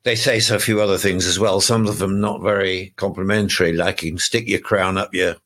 [0.05, 1.61] They say so a few other things as well.
[1.61, 5.37] Some of them not very complimentary, like you can stick your crown up your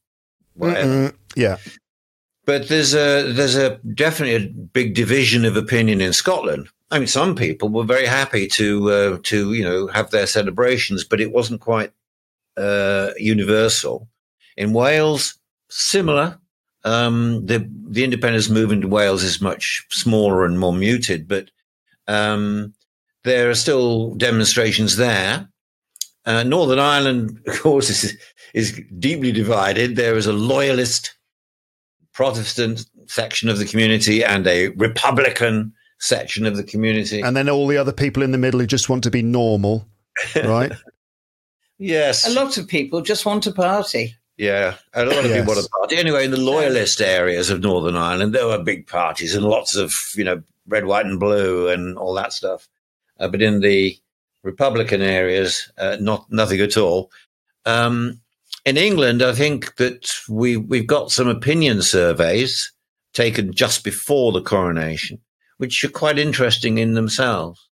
[0.55, 0.88] whatever.
[0.88, 1.17] Mm-mm.
[1.35, 1.57] yeah
[2.45, 6.69] But there's a there's a definitely a big division of opinion in Scotland.
[6.91, 11.05] I mean, some people were very happy to uh, to you know have their celebrations,
[11.05, 11.93] but it wasn't quite
[12.57, 14.09] uh, universal.
[14.57, 15.38] In Wales,
[15.71, 16.38] similar.
[16.85, 21.51] Um, the the independence movement in Wales is much smaller and more muted, but
[22.09, 22.75] um,
[23.25, 25.49] there are still demonstrations there.
[26.25, 28.17] Uh, Northern Ireland, of course, is,
[28.55, 29.97] is deeply divided.
[29.97, 31.17] There is a loyalist
[32.13, 37.21] Protestant section of the community and a Republican section of the community.
[37.21, 39.87] and then all the other people in the middle who just want to be normal
[40.45, 40.73] right
[41.79, 44.15] yes, A lot of people just want to party.
[44.37, 45.41] yeah, a lot of Yes.
[45.41, 45.97] people want to party.
[45.97, 49.95] Anyway, in the loyalist areas of Northern Ireland, there were big parties and lots of
[50.17, 52.69] you know red, white, and blue and all that stuff.
[53.18, 53.96] Uh, but in the
[54.42, 57.11] Republican areas, uh, not nothing at all.
[57.64, 58.20] Um,
[58.64, 62.72] in England, I think that we we've got some opinion surveys
[63.12, 65.18] taken just before the coronation,
[65.59, 67.68] which are quite interesting in themselves.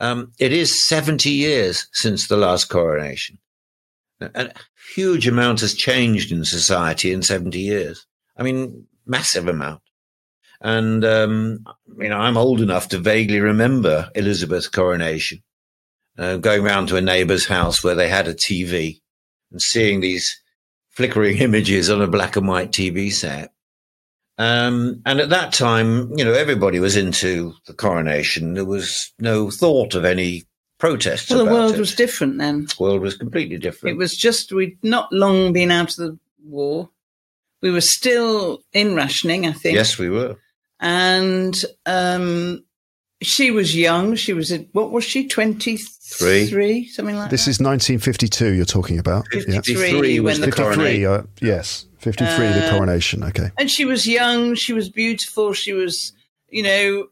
[0.00, 3.38] Um, it is 70 years since the last coronation.
[4.20, 4.52] A
[4.94, 8.06] huge amount has changed in society in 70 years.
[8.36, 9.80] I mean, massive amount.
[10.60, 11.64] And, um,
[11.98, 15.42] you know, I'm old enough to vaguely remember Elizabeth's coronation,
[16.18, 19.00] uh, going round to a neighbour's house where they had a TV
[19.52, 20.40] and seeing these
[20.90, 23.52] flickering images on a black and white TV set.
[24.36, 28.54] Um, and at that time, you know, everybody was into the coronation.
[28.54, 30.44] There was no thought of any
[30.78, 31.30] protests.
[31.30, 31.80] Well, the world it.
[31.80, 32.66] was different then.
[32.66, 33.94] The world was completely different.
[33.94, 36.90] It was just, we'd not long been out of the war.
[37.62, 39.74] We were still in rationing, I think.
[39.74, 40.36] yes, we were.
[40.80, 42.64] And um,
[43.22, 44.14] she was young.
[44.14, 46.46] She was, at, what was she, 23?
[46.46, 46.86] Three.
[46.88, 51.04] Something like this is 1952 you're talking about 53 was when the the 53 coronation.
[51.10, 55.74] uh, yes 53 the Uh, coronation okay and she was young she was beautiful she
[55.74, 56.12] was
[56.48, 57.08] you know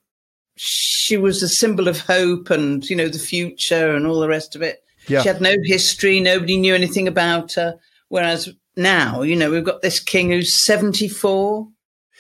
[0.57, 4.57] she was a symbol of hope and you know the future and all the rest
[4.57, 5.21] of it Yeah.
[5.21, 7.77] she had no history nobody knew anything about her
[8.09, 8.49] whereas
[8.79, 11.69] now you know we've got this king who's 74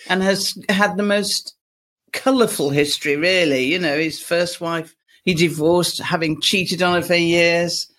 [0.08, 1.54] and has had the most
[2.12, 7.14] colorful history really you know his first wife he divorced having cheated on her for
[7.14, 7.90] years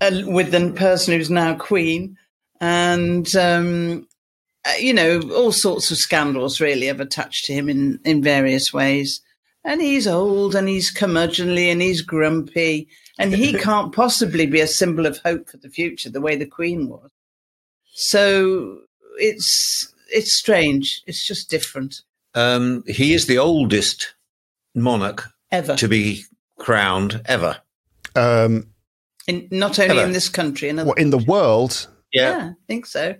[0.00, 2.16] uh, with the person who's now queen
[2.60, 4.06] and um
[4.66, 8.72] uh, you know, all sorts of scandals really have attached to him in, in various
[8.72, 9.20] ways.
[9.64, 14.66] And he's old and he's curmudgeonly and he's grumpy and he can't possibly be a
[14.66, 17.10] symbol of hope for the future the way the Queen was.
[17.94, 18.80] So
[19.18, 21.02] it's it's strange.
[21.06, 22.02] It's just different.
[22.34, 24.14] Um, he is the oldest
[24.74, 25.74] monarch Ever.
[25.76, 26.24] to be
[26.58, 27.58] crowned ever.
[28.14, 28.68] um,
[29.26, 30.06] In, not only Ever.
[30.06, 33.14] in this country, in other what, in the world yeah, I think so.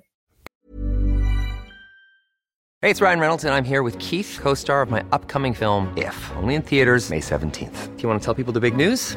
[2.83, 5.93] Hey, it's Ryan Reynolds, and I'm here with Keith, co star of my upcoming film,
[5.97, 7.97] If, only in theaters, May 17th.
[7.97, 9.17] Do you want to tell people the big news?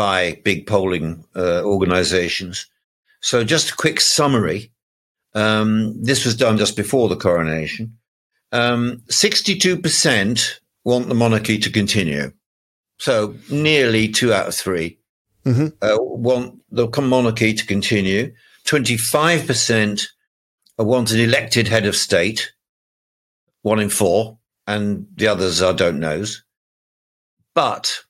[0.00, 2.66] by big polling uh, organizations.
[3.20, 4.72] So just a quick summary.
[5.34, 7.98] Um, this was done just before the coronation.
[8.50, 12.32] Um, 62% want the monarchy to continue.
[12.98, 14.96] So nearly two out of 3
[15.44, 15.68] Mm-hmm.
[15.82, 18.32] uh, want the monarchy to continue.
[18.66, 20.06] 25%
[20.78, 22.52] want an elected head of state,
[23.62, 26.42] one in four, and the others are don't knows.
[27.54, 28.04] But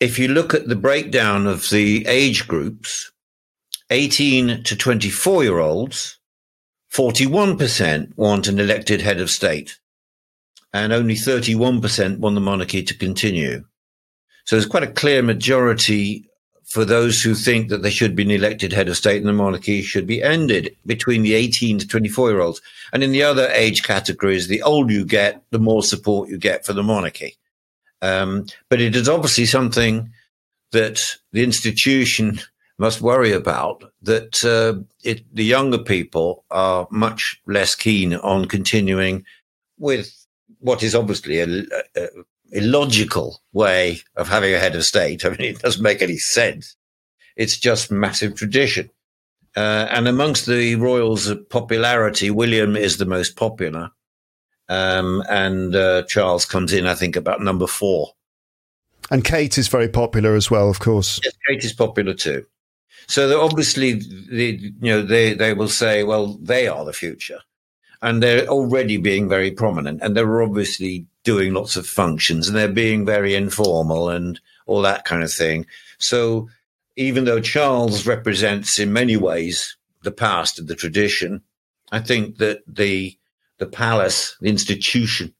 [0.00, 3.12] if you look at the breakdown of the age groups,
[3.90, 6.18] 18 to 24 year olds,
[6.92, 9.78] 41% want an elected head of state,
[10.72, 13.64] and only 31% want the monarchy to continue.
[14.44, 16.28] So there's quite a clear majority
[16.64, 19.32] for those who think that there should be an elected head of state and the
[19.32, 22.60] monarchy should be ended between the 18 to 24 year olds.
[22.92, 26.64] And in the other age categories, the older you get, the more support you get
[26.64, 27.36] for the monarchy.
[28.04, 30.10] Um, but it is obviously something
[30.72, 31.00] that
[31.32, 32.38] the institution
[32.76, 39.24] must worry about that uh, it, the younger people are much less keen on continuing
[39.78, 40.26] with
[40.58, 41.62] what is obviously a,
[41.96, 42.08] a,
[42.52, 45.24] illogical way of having a head of state.
[45.24, 46.76] I mean, it doesn't make any sense.
[47.36, 48.90] It's just massive tradition.
[49.56, 53.92] Uh, and amongst the royals' popularity, William is the most popular.
[54.68, 58.12] Um, and uh, Charles comes in, I think, about number four.
[59.10, 61.20] And Kate is very popular as well, of course.
[61.22, 62.46] Yes, Kate is popular too.
[63.06, 67.40] So obviously, the, you know, they, they will say, well, they are the future.
[68.00, 70.00] And they're already being very prominent.
[70.02, 75.04] And they're obviously doing lots of functions and they're being very informal and all that
[75.04, 75.66] kind of thing.
[75.98, 76.48] So
[76.96, 81.42] even though Charles represents in many ways the past and the tradition,
[81.92, 83.16] I think that the
[83.64, 85.34] the palace, the institution,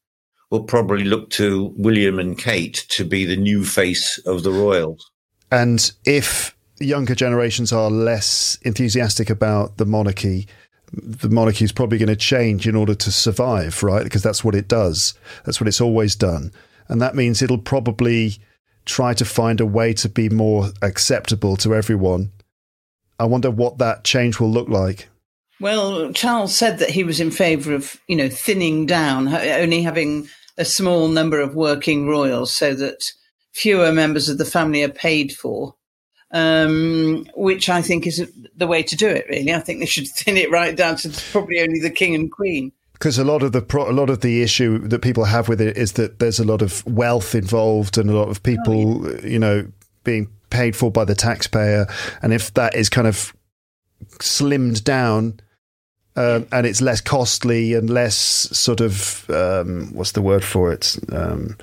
[0.50, 5.10] will probably look to William and Kate to be the new face of the royals.
[5.50, 10.46] And if younger generations are less enthusiastic about the monarchy,
[10.92, 14.04] the monarchy is probably going to change in order to survive, right?
[14.04, 15.14] Because that's what it does.
[15.44, 16.52] That's what it's always done.
[16.88, 18.36] And that means it'll probably
[18.84, 22.30] try to find a way to be more acceptable to everyone.
[23.18, 25.08] I wonder what that change will look like.
[25.60, 30.28] Well, Charles said that he was in favour of, you know, thinning down, only having
[30.58, 33.04] a small number of working royals so that
[33.52, 35.74] fewer members of the family are paid for
[36.34, 39.26] um, which I think is the way to do it.
[39.30, 42.30] Really, I think they should thin it right down to probably only the king and
[42.30, 42.72] queen.
[42.92, 45.60] Because a lot of the pro- a lot of the issue that people have with
[45.60, 49.10] it is that there's a lot of wealth involved and a lot of people, oh,
[49.10, 49.26] yeah.
[49.26, 49.66] you know,
[50.04, 51.86] being paid for by the taxpayer,
[52.22, 53.34] and if that is kind of
[54.20, 55.40] slimmed down.
[56.16, 60.96] Um, and it's less costly and less sort of um, what's the word for it?
[61.10, 61.56] Um,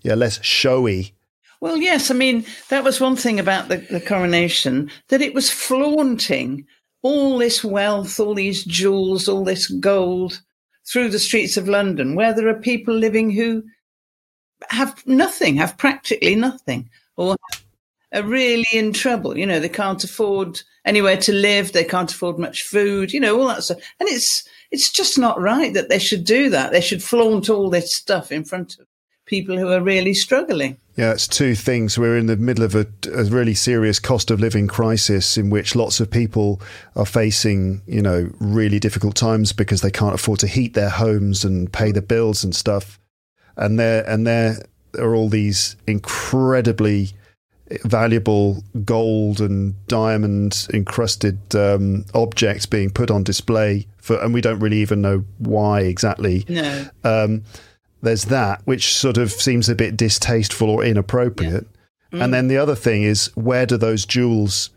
[0.00, 1.12] yeah, less showy
[1.60, 2.10] well, yes.
[2.10, 6.66] I mean, that was one thing about the, the coronation that it was flaunting
[7.02, 10.40] all this wealth, all these jewels, all this gold
[10.86, 13.64] through the streets of London, where there are people living who
[14.70, 17.36] have nothing, have practically nothing, or
[18.12, 19.36] are really in trouble.
[19.36, 23.38] You know, they can't afford anywhere to live, they can't afford much food, you know,
[23.38, 23.78] all that stuff.
[24.00, 26.72] And it's it's just not right that they should do that.
[26.72, 28.86] They should flaunt all this stuff in front of
[29.28, 30.78] people who are really struggling.
[30.96, 31.96] Yeah, it's two things.
[31.96, 35.76] We're in the middle of a, a, really serious cost of living crisis in which
[35.76, 36.60] lots of people
[36.96, 41.44] are facing, you know, really difficult times because they can't afford to heat their homes
[41.44, 42.98] and pay the bills and stuff.
[43.56, 44.56] And there and there
[44.98, 47.10] are all these incredibly
[47.84, 54.60] valuable gold and diamond encrusted um, objects being put on display for, and we don't
[54.60, 56.44] really even know why exactly.
[56.48, 56.88] No.
[57.04, 57.44] Um,
[58.02, 61.66] there's that, which sort of seems a bit distasteful or inappropriate.
[62.12, 62.18] Yeah.
[62.18, 62.24] Mm.
[62.24, 64.70] And then the other thing is, where do those jewels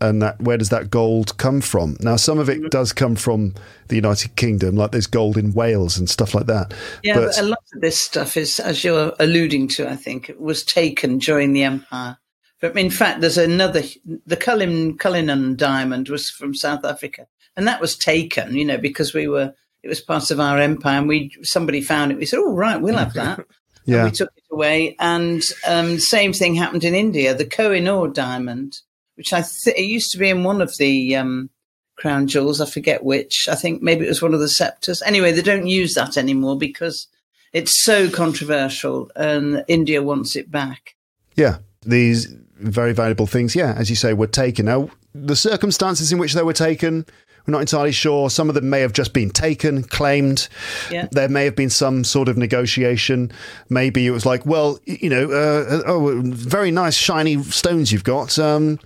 [0.00, 1.96] and that where does that gold come from?
[2.00, 2.70] Now, some of it mm.
[2.70, 3.54] does come from
[3.88, 6.74] the United Kingdom, like there's gold in Wales and stuff like that.
[7.02, 10.28] Yeah, but, but a lot of this stuff is, as you're alluding to, I think,
[10.28, 12.18] it was taken during the Empire.
[12.60, 13.82] But in fact, there's another,
[14.26, 17.26] the Cullinan, Cullinan diamond was from South Africa,
[17.56, 20.98] and that was taken, you know, because we were it was part of our empire,
[20.98, 22.18] and we somebody found it.
[22.18, 23.40] We said, "Oh, right, we'll have that."
[23.84, 23.98] yeah.
[23.98, 27.34] And we took it away, and um, same thing happened in India.
[27.34, 28.80] The Kohinoor diamond
[29.18, 31.50] which I think it used to be in one of the um,
[31.96, 32.60] crown jewels.
[32.60, 33.48] I forget which.
[33.50, 35.02] I think maybe it was one of the scepters.
[35.02, 37.08] Anyway, they don't use that anymore because
[37.52, 40.94] it's so controversial, and India wants it back.
[41.34, 42.26] Yeah, these
[42.58, 43.54] very valuable things.
[43.54, 44.66] Yeah, as you say, were taken.
[44.66, 47.04] Now, the circumstances in which they were taken.
[47.48, 48.28] We're not entirely sure.
[48.28, 50.48] Some of them may have just been taken, claimed.
[50.90, 51.08] Yeah.
[51.12, 53.32] There may have been some sort of negotiation.
[53.70, 58.38] Maybe it was like, well, you know, uh, oh, very nice shiny stones you've got.
[58.38, 58.78] Um,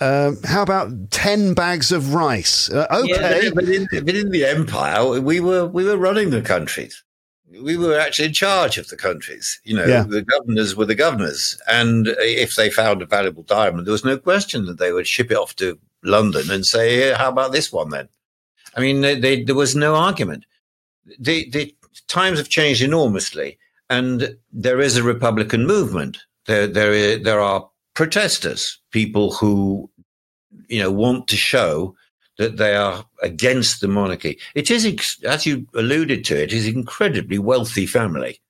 [0.00, 2.68] uh, how about ten bags of rice?
[2.70, 6.42] Uh, okay, Yeah, but, in, but in the empire, we were we were running the
[6.42, 7.04] countries.
[7.62, 9.60] We were actually in charge of the countries.
[9.62, 10.02] You know, Yeah.
[10.02, 14.18] the governors were the governors, and if they found a valuable diamond, there was no
[14.18, 17.72] question that they would ship it off to London and say, "Here, "How about this
[17.72, 18.08] one then?"
[18.76, 20.44] I mean, they, they, there was no argument.
[21.18, 21.74] The, the
[22.08, 23.58] times have changed enormously,
[23.90, 26.18] and there is a Republican movement.
[26.46, 29.90] There, there, there are protesters, people who,
[30.68, 31.94] you know, want to show
[32.38, 34.38] that they are against the monarchy.
[34.54, 38.40] It is, as you alluded to, it is incredibly wealthy family.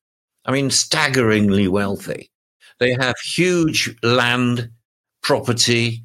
[0.44, 2.30] I mean, staggeringly wealthy.
[2.78, 4.70] They have huge land,
[5.22, 6.05] property,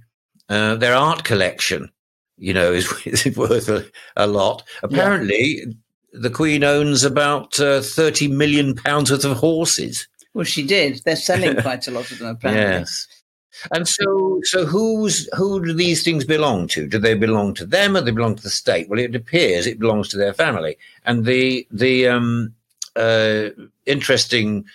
[0.49, 1.91] uh, their art collection,
[2.37, 3.85] you know, is, is worth a,
[4.15, 4.63] a lot.
[4.83, 5.65] Apparently,
[6.13, 10.07] the Queen owns about uh, 30 million pounds worth of horses.
[10.33, 11.01] Well, she did.
[11.03, 12.79] They're selling quite a lot of them, apparently.
[12.79, 13.07] Yes.
[13.71, 16.87] And so, so who's who do these things belong to?
[16.87, 18.87] Do they belong to them, or do they belong to the state?
[18.87, 20.77] Well, it appears it belongs to their family.
[21.05, 22.53] And the the um,
[22.95, 23.49] uh,
[23.87, 24.65] interesting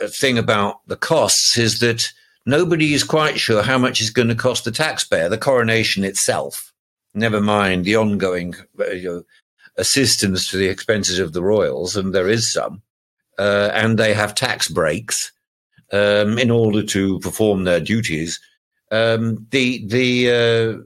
[0.00, 2.04] uh, thing about the costs is that
[2.46, 5.28] nobody is quite sure how much is going to cost the taxpayer.
[5.28, 6.72] The coronation itself,
[7.14, 9.22] never mind the ongoing uh, you know,
[9.76, 12.82] assistance to the expenses of the royals, and there is some,
[13.38, 15.32] uh, and they have tax breaks
[15.92, 18.40] um, in order to perform their duties.
[18.90, 20.82] Um, the the uh,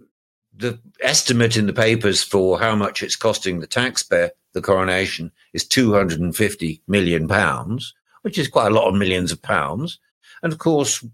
[0.57, 5.67] the estimate in the papers for how much it's costing the taxpayer the coronation is
[5.67, 9.99] two hundred and fifty million pounds, which is quite a lot of millions of pounds.
[10.43, 11.05] And of course,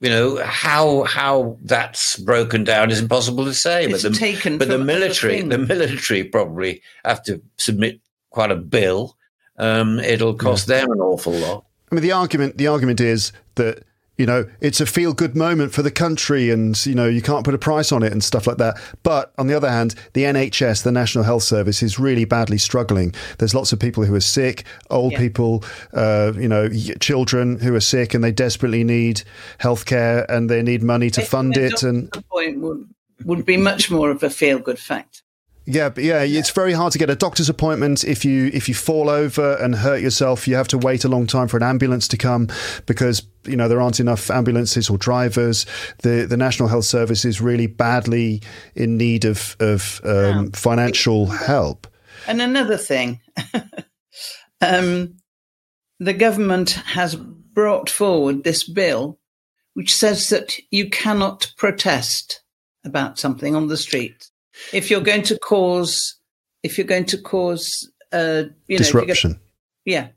[0.00, 3.84] you know how how that's broken down is impossible to say.
[3.84, 8.56] It's but the, taken but the military, the military probably have to submit quite a
[8.56, 9.16] bill.
[9.58, 11.64] Um, it'll cost them an awful lot.
[11.90, 13.82] I mean, the argument the argument is that
[14.18, 17.44] you know it's a feel good moment for the country, and you know you can't
[17.44, 18.76] put a price on it and stuff like that.
[19.02, 23.14] But on the other hand, the NHS, the National Health Service, is really badly struggling.
[23.38, 25.18] There's lots of people who are sick, old Yeah.
[25.18, 25.64] people,
[25.94, 26.68] uh, you know,
[27.00, 29.22] children who are sick, and they desperately need
[29.60, 31.82] healthcare, and they need money to fund it.
[31.82, 32.88] And point would,
[33.24, 35.22] would be much more of a feel good fact.
[35.70, 38.74] Yeah, but yeah, it's very hard to get a doctor's appointment if you if you
[38.74, 40.48] fall over and hurt yourself.
[40.48, 42.48] You have to wait a long time for an ambulance to come
[42.86, 45.66] because you know there aren't enough ambulances or drivers.
[45.98, 48.40] The the National Health Service is really badly
[48.74, 51.86] in need of of um, financial help.
[52.26, 53.20] And another thing,
[54.62, 55.18] um,
[56.00, 59.18] the government has brought forward this bill
[59.74, 62.42] which says that you cannot protest
[62.84, 64.30] about something on the street
[64.72, 66.14] if you're going to cause
[66.62, 69.40] if you're going to cause uh, you know if go- Disruption.
[69.84, 70.08] yeah.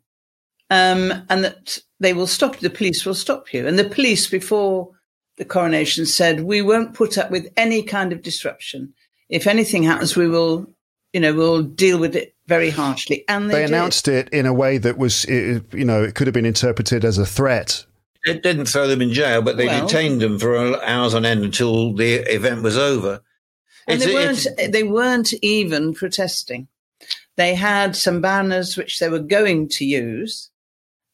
[0.69, 3.67] Um, and that they will stop, the police will stop you.
[3.67, 4.89] And the police, before
[5.37, 8.93] the coronation, said, we won't put up with any kind of disruption.
[9.27, 10.65] If anything happens, we will,
[11.11, 13.25] you know, we'll deal with it very harshly.
[13.27, 16.33] And they, They announced it in a way that was, you know, it could have
[16.33, 17.85] been interpreted as a threat.
[18.23, 21.43] It didn't throw them in jail, but they Well- detained them for hours on end
[21.43, 23.21] until the event was over.
[23.87, 26.67] And It's- they weren't, they weren't even protesting.
[27.37, 30.49] They had some banners which they were going to use,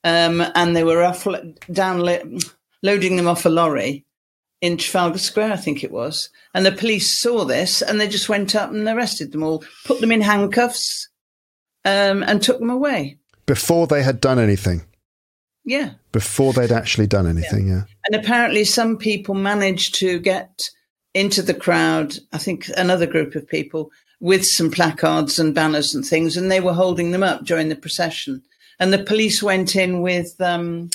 [0.03, 1.27] um, and they were off,
[1.71, 1.99] down,
[2.83, 4.05] loading them off a lorry
[4.59, 6.29] in Trafalgar Square, I think it was.
[6.53, 10.01] And the police saw this and they just went up and arrested them all, put
[10.01, 11.09] them in handcuffs,
[11.85, 13.17] um, and took them away.
[13.45, 14.81] Before they had done anything,
[15.63, 15.91] Yeah.
[16.11, 17.83] before they'd actually done anything, yeah.
[18.07, 20.59] And apparently, some people managed to get
[21.13, 22.17] into the crowd.
[22.33, 26.59] I think another group of people with some placards and banners and things, and they
[26.59, 28.41] were holding them up during the procession.
[28.79, 30.89] And the police went in with um,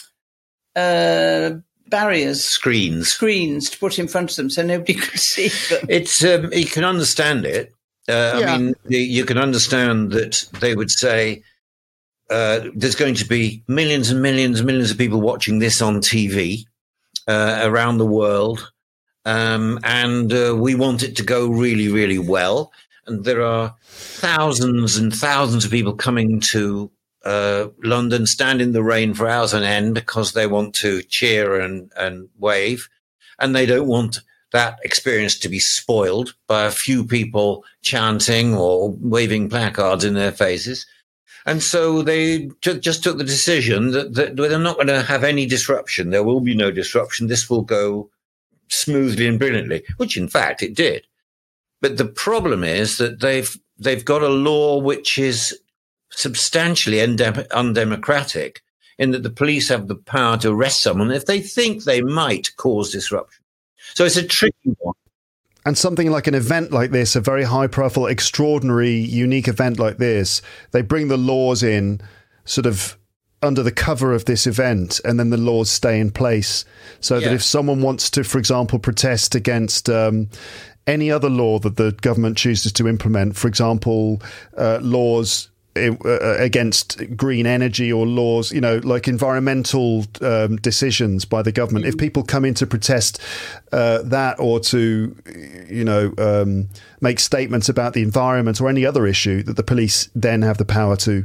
[0.76, 1.50] uh,
[1.88, 3.08] barriers, screens.
[3.08, 5.86] screens to put in front of them so nobody could see them.
[5.88, 7.72] It's um, you can understand it.
[8.08, 8.54] Uh, Yeah.
[8.54, 11.42] I mean, you can understand that they would say
[12.30, 15.96] uh, there's going to be millions and millions and millions of people watching this on
[15.96, 16.64] TV
[17.28, 18.72] uh, around the world,
[19.25, 22.73] um, and uh, we want it to go really, really well.
[23.07, 26.91] And there are thousands and thousands of people coming to
[27.25, 31.61] uh, London, stand in the rain for hours on end because they want to cheer
[31.61, 32.89] and, and wave,
[33.39, 34.18] and they don't want
[34.53, 40.33] that experience to be spoiled by a few people chanting or waving placards in their
[40.33, 40.87] faces.
[41.47, 45.25] And so they t- just took the decision that, that they're not going to have
[45.25, 46.11] any disruption.
[46.11, 47.27] There will be no disruption.
[47.27, 48.11] This will go
[48.73, 51.07] smoothly and brilliantly, which in fact it did.
[51.81, 55.59] But the problem is that they've they've got a law which is
[56.11, 58.62] substantially undemocratic
[58.99, 62.55] in that the police have the power to arrest someone if they think they might
[62.57, 63.43] cause disruption.
[63.95, 64.95] So it's a tricky one.
[65.64, 69.99] And something like an event like this, a very high profile, extraordinary, unique event like
[69.99, 70.43] this,
[70.73, 72.01] they bring the laws in
[72.45, 72.99] sort of
[73.43, 76.64] under the cover of this event, and then the laws stay in place.
[77.01, 77.28] So yeah.
[77.28, 80.28] that if someone wants to, for example, protest against um,
[80.86, 84.22] any other law that the government chooses to implement, for example,
[84.57, 91.24] uh, laws uh, uh, against green energy or laws, you know, like environmental um, decisions
[91.24, 91.86] by the government.
[91.86, 93.20] If people come in to protest
[93.72, 95.16] uh, that or to,
[95.70, 96.68] you know, um,
[97.01, 100.66] make statements about the environment or any other issue, that the police then have the
[100.66, 101.24] power to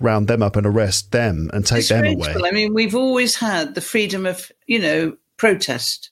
[0.00, 2.34] round them up and arrest them and take it's them away.
[2.44, 6.10] I mean, we've always had the freedom of, you know, protest.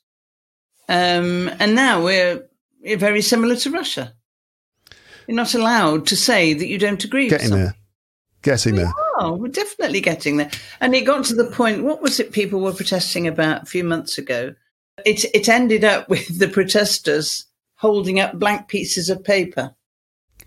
[0.89, 2.43] Um, and now we're,
[2.97, 4.13] very similar to Russia.
[5.27, 7.75] You're not allowed to say that you don't agree Getting with there.
[8.43, 8.93] Getting there.
[9.17, 10.51] Oh, we're definitely getting there.
[10.79, 13.83] And it got to the point, what was it people were protesting about a few
[13.83, 14.55] months ago?
[15.05, 19.75] It, it ended up with the protesters holding up blank pieces of paper.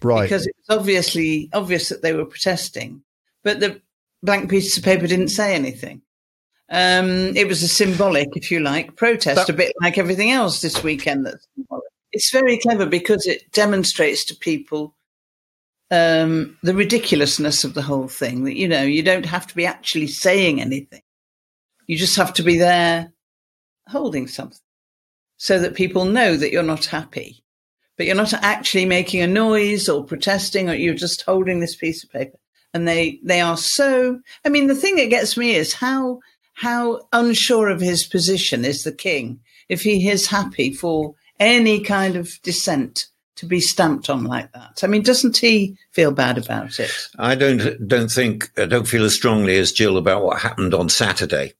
[0.02, 0.22] Right.
[0.22, 3.02] Because it was obviously obvious that they were protesting,
[3.42, 3.80] but the
[4.22, 6.02] blank pieces of paper didn't say anything.
[6.70, 10.60] Um, it was a symbolic, if you like, protest, that- a bit like everything else
[10.60, 11.84] this weekend that's symbolic.
[12.12, 14.94] It's very clever because it demonstrates to people
[15.92, 18.44] um, the ridiculousness of the whole thing.
[18.44, 21.02] That you know, you don't have to be actually saying anything;
[21.86, 23.12] you just have to be there
[23.88, 24.58] holding something,
[25.36, 27.42] so that people know that you're not happy,
[27.96, 32.04] but you're not actually making a noise or protesting, or you're just holding this piece
[32.04, 32.38] of paper.
[32.72, 34.20] And they they are so.
[34.44, 36.20] I mean, the thing that gets me is how
[36.54, 42.16] how unsure of his position is the king if he is happy for any kind
[42.16, 43.06] of dissent
[43.36, 44.80] to be stamped on like that.
[44.82, 46.92] I mean, doesn't he feel bad about it?
[47.18, 50.90] I don't don't think I don't feel as strongly as Gill about what happened on
[50.90, 51.54] Saturday.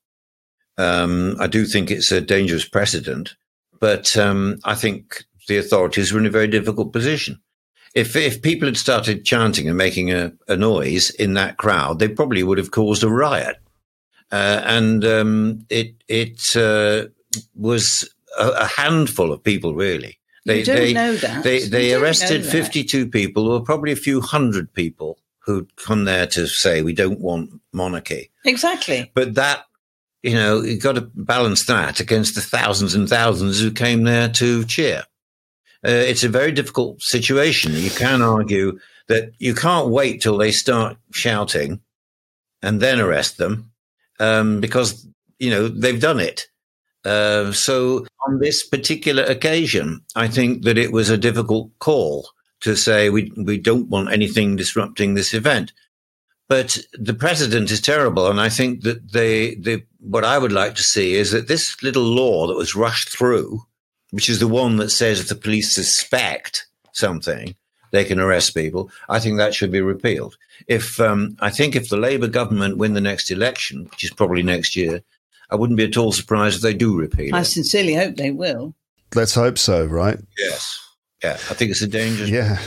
[0.76, 3.34] Um, I do think it's a dangerous precedent,
[3.80, 7.40] but um, I think the authorities were in a very difficult position.
[7.94, 12.08] If if people had started chanting and making a, a noise in that crowd, they
[12.08, 13.56] probably would have caused a riot,
[14.30, 17.08] uh, and um, it it uh,
[17.54, 20.18] was a, a handful of people, really.
[20.46, 21.44] They, you don't they, know that.
[21.44, 26.46] They, they arrested 52 people, or probably a few hundred people who'd come there to
[26.46, 28.30] say, we don't want monarchy.
[28.44, 29.10] Exactly.
[29.14, 29.64] But that,
[30.22, 34.28] you know, you've got to balance that against the thousands and thousands who came there
[34.30, 35.04] to cheer.
[35.84, 37.72] Uh, it's a very difficult situation.
[37.74, 38.78] You can argue
[39.08, 41.80] that you can't wait till they start shouting
[42.62, 43.70] and then arrest them
[44.18, 45.06] um, because,
[45.38, 46.46] you know, they've done it.
[47.04, 52.28] Uh, so on this particular occasion, I think that it was a difficult call
[52.60, 55.72] to say we we don't want anything disrupting this event.
[56.48, 60.74] But the precedent is terrible, and I think that they, they what I would like
[60.74, 63.62] to see is that this little law that was rushed through,
[64.10, 67.54] which is the one that says if the police suspect something,
[67.92, 68.90] they can arrest people.
[69.08, 70.36] I think that should be repealed.
[70.66, 74.42] If um, I think if the Labour government win the next election, which is probably
[74.42, 75.02] next year,
[75.50, 77.38] I wouldn't be at all surprised if they do repeal it.
[77.38, 78.74] I sincerely hope they will.
[79.14, 80.18] Let's hope so, right?
[80.38, 80.78] Yes.
[81.22, 82.26] Yeah, I think it's a danger.
[82.26, 82.58] Yeah.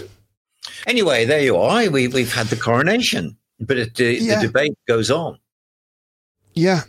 [0.86, 1.90] Anyway, there you are.
[1.90, 4.40] We, we've had the coronation, but it, the, yeah.
[4.40, 5.40] the debate goes on.
[6.54, 6.82] Yeah.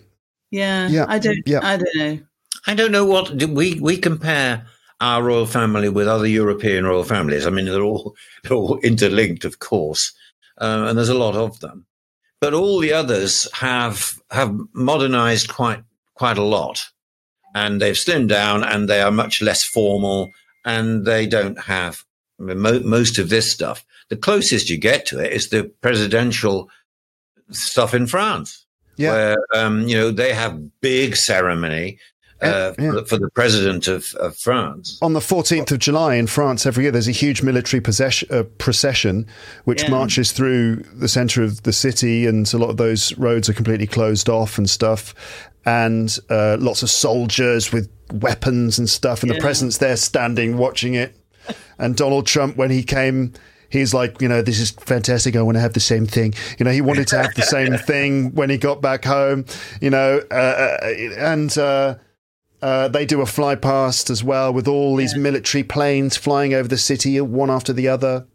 [0.50, 0.88] Yeah.
[0.88, 1.06] Yeah.
[1.08, 1.38] I don't.
[1.46, 1.60] Yeah.
[1.62, 2.18] I don't know.
[2.66, 4.66] I don't know what we we compare
[5.00, 7.46] our royal family with other European royal families.
[7.46, 10.12] I mean, they're all they're all interlinked, of course,
[10.58, 11.86] uh, and there's a lot of them
[12.44, 16.78] but all the others have have modernized quite quite a lot,
[17.54, 20.30] and they've slimmed down, and they are much less formal,
[20.62, 22.04] and they don't have
[22.38, 23.86] most of this stuff.
[24.10, 26.68] The closest you get to it is the presidential
[27.50, 28.66] stuff in France,
[28.98, 29.10] yeah.
[29.10, 31.98] where um, you know they have big ceremony
[32.44, 32.92] uh, yeah.
[32.92, 34.98] for, for, the president of, of, France.
[35.02, 38.42] On the 14th of July in France, every year there's a huge military possession, uh,
[38.58, 39.26] procession
[39.64, 39.90] which yeah.
[39.90, 43.86] marches through the centre of the city, and a lot of those roads are completely
[43.86, 45.14] closed off and stuff.
[45.66, 49.38] And uh, lots of soldiers with weapons and stuff, and yeah.
[49.38, 51.16] the president's there standing watching it.
[51.78, 53.32] And Donald Trump, when he came,
[53.74, 55.36] he's like, you know, this is fantastic.
[55.36, 56.34] I want to have the same thing.
[56.58, 59.44] You know, he wanted to have the same thing when he got back home.
[59.80, 60.78] You know, uh, uh
[61.18, 61.96] and uh,
[62.64, 66.66] Uh, they do a fly past as well with all these military planes flying over
[66.66, 68.26] the city, one after the other.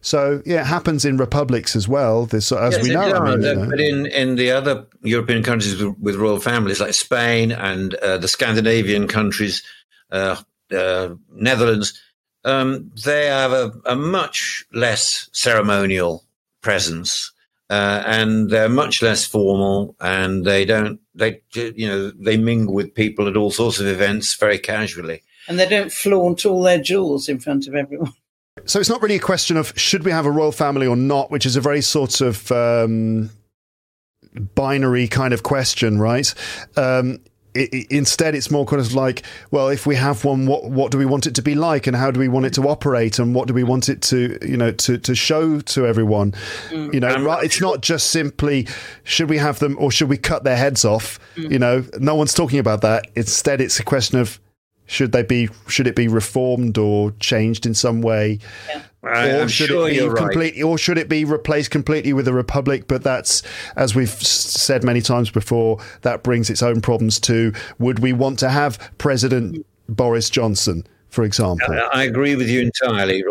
[0.00, 2.26] So yeah, it happens in republics as well.
[2.26, 3.70] This, as Yes, we know, I mean, you Uh, know.
[3.70, 8.18] But in, in the other European countries with, with royal families, like Spain and uh,
[8.18, 9.64] the Scandinavian countries,
[10.12, 10.36] uh,
[10.70, 12.00] uh, Netherlands,
[12.44, 16.24] um, they have a, a much less ceremonial
[16.62, 17.32] presence,
[17.68, 22.94] uh, and they're much less formal, and they don't they you know they mingle with
[22.94, 25.22] people at all sorts of events very casually.
[25.48, 28.12] And they don't flaunt all their jewels in front of everyone.
[28.64, 31.30] So it's not really a question of should we have a royal family or not,
[31.30, 33.28] which is a very sort of um,
[34.54, 36.32] binary kind of question, right?
[36.74, 37.20] Um,
[37.56, 40.90] i i instead, it's more kind of like, well, if we have one, what what
[40.90, 43.18] do we want it to be like, and how do we want it to operate,
[43.18, 46.32] and what do we want it to, you know, to to show to everyone?
[46.70, 46.94] Mm.
[46.94, 47.36] You know, I'm right?
[47.36, 48.66] not It's not just simply
[49.04, 51.18] should we have them or should we cut their heads off?
[51.36, 51.50] Mm.
[51.50, 53.06] You know, no one's talking about that.
[53.14, 54.38] Instead, it's a question of
[54.86, 58.38] should they be should it be reformed or changed in some way
[59.02, 60.18] I, or should sure it be you're right.
[60.18, 63.42] completely or should it be replaced completely with a republic but that's
[63.76, 68.38] as we've said many times before that brings its own problems too would we want
[68.38, 73.22] to have president boris johnson for example I agree with you entirely.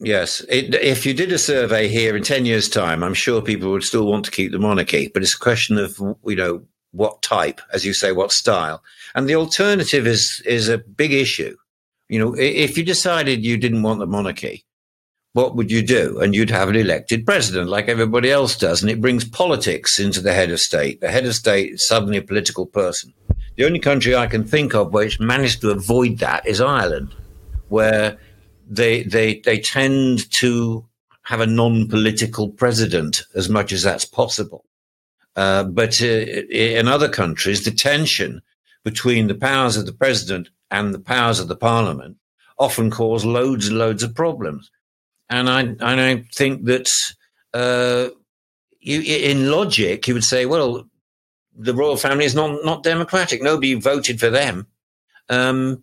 [0.00, 0.40] Yes.
[0.48, 3.84] It, if you did a survey here in 10 years' time, I'm sure people would
[3.84, 7.60] still want to keep the monarchy, but it's a question of, you know, what type,
[7.72, 8.82] as you say, what style.
[9.14, 11.56] And the alternative is, is a big issue.
[12.08, 14.64] You know, if you decided you didn't want the monarchy,
[15.32, 16.18] what would you do?
[16.20, 18.82] And you'd have an elected president like everybody else does.
[18.82, 21.00] And it brings politics into the head of state.
[21.00, 23.12] The head of state is suddenly a political person.
[23.56, 27.14] The only country I can think of which managed to avoid that is Ireland,
[27.68, 28.18] where
[28.68, 30.86] they they they tend to
[31.24, 34.64] have a non-political president as much as that's possible.
[35.36, 38.42] Uh, but uh, in other countries, the tension
[38.84, 42.16] between the powers of the president and the powers of the parliament
[42.58, 44.70] often cause loads and loads of problems.
[45.28, 46.90] And I and I think that
[47.54, 48.08] uh,
[48.80, 50.88] you, in logic, you would say, well,
[51.56, 53.42] the royal family is not not democratic.
[53.42, 54.66] Nobody voted for them.
[55.28, 55.82] Um,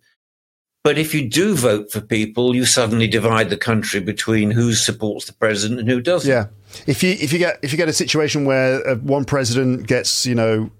[0.84, 5.26] but if you do vote for people, you suddenly divide the country between who supports
[5.26, 6.30] the president and who doesn't.
[6.30, 6.46] yeah
[6.86, 10.26] if you if you get if you get a situation where uh, one president gets
[10.26, 10.70] you know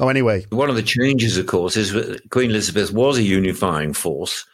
[0.00, 3.92] oh anyway One of the changes, of course, is that Queen Elizabeth was a unifying
[3.92, 4.44] force.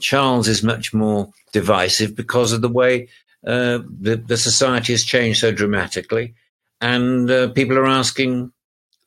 [0.00, 3.08] Charles is much more divisive because of the way
[3.46, 6.34] uh, the, the society has changed so dramatically,
[6.80, 8.52] and uh, people are asking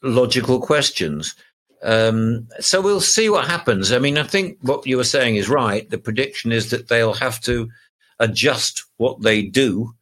[0.04, 1.36] logical questions.
[1.84, 3.92] Um, so we'll see what happens.
[3.92, 5.90] I mean, I think what you were saying is right.
[5.90, 7.70] The prediction is that they'll have to
[8.20, 9.94] adjust what they do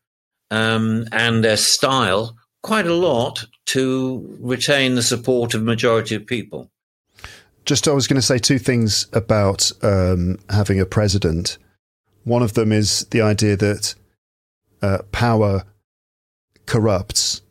[0.51, 6.69] um, and their style quite a lot to retain the support of majority of people.
[7.65, 11.57] just I was going to say two things about um, having a president.
[12.23, 13.95] One of them is the idea that
[14.81, 15.63] uh, power
[16.65, 17.41] corrupts,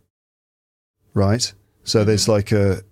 [1.15, 1.53] right?
[1.85, 2.83] So there's like a,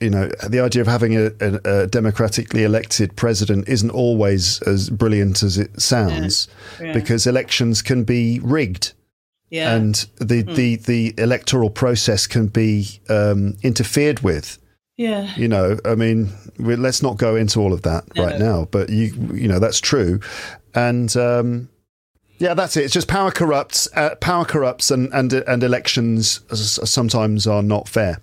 [0.00, 4.90] you know, the idea of having a, a, a democratically elected president isn't always as
[4.90, 6.48] brilliant as it sounds,
[6.80, 6.92] Yeah.
[6.92, 8.92] because elections can be rigged
[9.54, 9.74] Yeah.
[9.76, 14.58] and the, the, the electoral process can be um, interfered with.
[14.96, 15.34] Yeah.
[15.36, 18.90] you know i mean we, let's not go into all of that right now but
[18.90, 20.20] you you know that's true.
[20.72, 21.68] And um
[22.38, 22.84] yeah that's it.
[22.84, 28.20] It's just power corrupts uh, power corrupts and and and elections sometimes are not fair.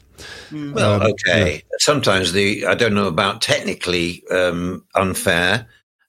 [0.52, 1.62] Well, Um, okay.
[1.80, 5.68] Sometimes the I don't know about technically um, unfair,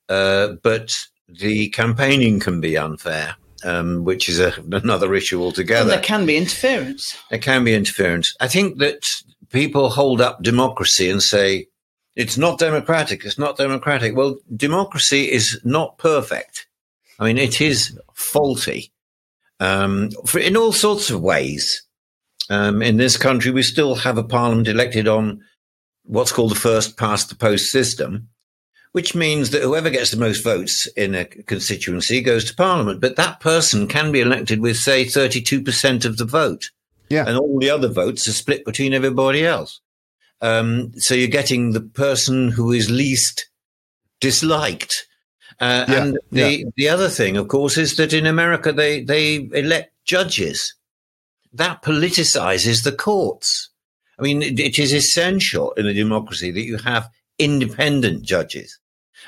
[0.09, 0.95] uh, but
[1.29, 5.91] the campaigning can be unfair, um, which is a, another issue And altogether.
[5.91, 7.17] there can be interference.
[7.31, 8.35] There can be interference.
[8.41, 9.07] I think that
[9.51, 11.67] people hold up democracy and say
[12.17, 13.25] it's not democratic.
[13.25, 14.17] It's not democratic.
[14.17, 16.67] Well, democracy is not perfect.
[17.19, 18.93] I mean, it is faulty
[19.61, 21.83] um, for, in all sorts of ways.
[22.51, 25.41] Um, in this country, we still have a parliament elected on
[26.05, 28.29] what's called the first past the post system,
[28.93, 33.01] which means that whoever gets the most votes in a constituency goes to parliament.
[33.01, 36.71] But that person can be elected with, say, 32% of the vote
[37.13, 39.81] yeah and all the other votes are split between everybody else.
[40.41, 43.49] Um, so you're getting the person who is least
[44.21, 45.07] disliked.
[45.61, 49.49] Uh, Yeah, and the the other thing, of course, is that in America they they
[49.53, 50.75] elect judges.
[51.53, 53.69] That politicizes the courts.
[54.19, 58.79] I mean, it, it is essential in a democracy that you have independent judges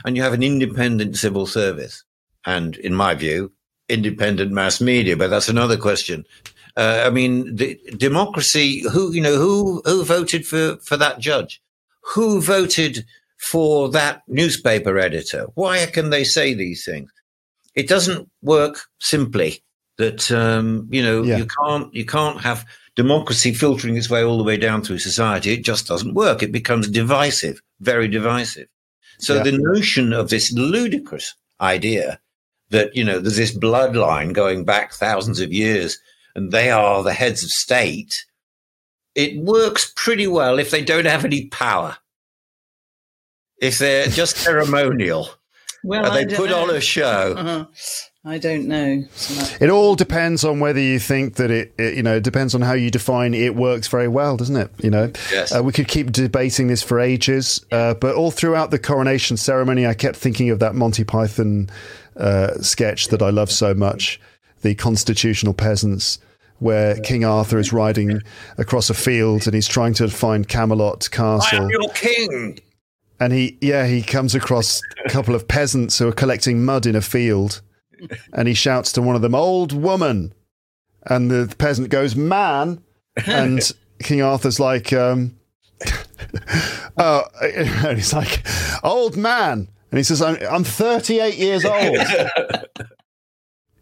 [0.04, 2.04] and you have an independent civil service.
[2.46, 3.52] And in my view,
[3.88, 6.24] independent mass media, but that's another question.
[6.76, 8.82] Uh, I mean, the democracy.
[8.92, 11.60] Who you know who who voted for for that judge?
[12.14, 13.04] Who voted
[13.50, 15.46] for that newspaper editor.
[15.54, 17.10] Why can they say these things?
[17.74, 19.62] It doesn't work simply
[19.98, 21.38] that, um, you know, Yeah.
[21.38, 22.64] you can't, you can't have
[22.96, 25.52] democracy filtering its way all the way down through society.
[25.52, 26.42] It just doesn't work.
[26.42, 28.68] It becomes divisive, very divisive.
[29.18, 29.42] So Yeah.
[29.44, 32.20] the notion of this ludicrous idea
[32.70, 35.98] that, you know, there's this bloodline going back thousands of years
[36.34, 38.24] and they are the heads of state,
[39.14, 41.98] it works pretty well if they don't have any power.
[43.60, 45.28] If they're just ceremonial,
[45.84, 46.62] Well, they put know.
[46.64, 47.34] on a show.
[47.36, 47.66] Uh-huh.
[48.26, 49.04] I don't know.
[49.14, 49.56] so.
[49.60, 52.62] It all depends on whether you think that it, it- you know, it depends on
[52.62, 54.70] how you define it works very well, doesn't it?
[54.82, 55.54] You know, Yes.
[55.54, 59.86] uh, we could keep debating this for ages, uh, but all throughout the coronation ceremony,
[59.86, 61.68] I kept thinking of that Monty Python
[62.16, 64.18] uh, sketch that I love so much,
[64.62, 66.18] the Constitutional Peasants.
[66.60, 68.22] Where King Arthur is riding
[68.56, 71.36] across a field and he's trying to find Camelot Castle.
[71.36, 72.60] I Castle am your king.
[73.20, 76.94] and he yeah he comes across a couple of peasants who are collecting mud in
[76.94, 77.60] a field
[78.32, 80.32] and he shouts to one of them old woman
[81.06, 82.82] and the peasant goes man
[83.26, 83.72] and
[84.02, 85.36] king arthur's like um
[86.96, 88.46] oh and he's like
[88.82, 91.98] old man and he says i'm, I'm 38 years old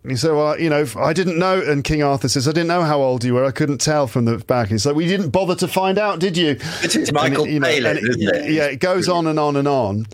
[0.02, 2.66] and he said, "Well, you know, I didn't know." And King Arthur says, "I didn't
[2.66, 3.44] know how old you were.
[3.44, 6.18] I couldn't tell from the back." And he's like, "We didn't bother to find out,
[6.18, 8.50] did you?" It is Michael And, you know, Palin, and it- isn't it?
[8.50, 10.06] Yeah, it goes on and on and on,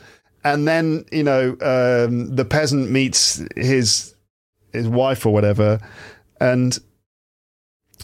[0.44, 4.14] and then you know um, the peasant meets his
[4.72, 5.80] his wife or whatever,
[6.40, 6.78] and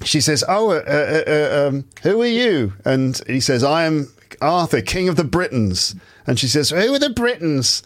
[0.03, 4.13] she says, "Oh, uh, uh, uh, um, who are you?" And he says, "I am
[4.41, 5.95] Arthur, King of the Britons."
[6.27, 7.83] And she says, "Who are the Britons?"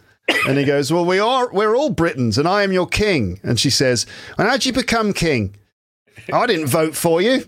[0.46, 1.50] And he goes, "Well, we are.
[1.52, 4.06] We're all Britons, and I am your king." And she says,
[4.38, 5.56] "And how'd you become king?"
[6.32, 7.44] I didn't vote for you.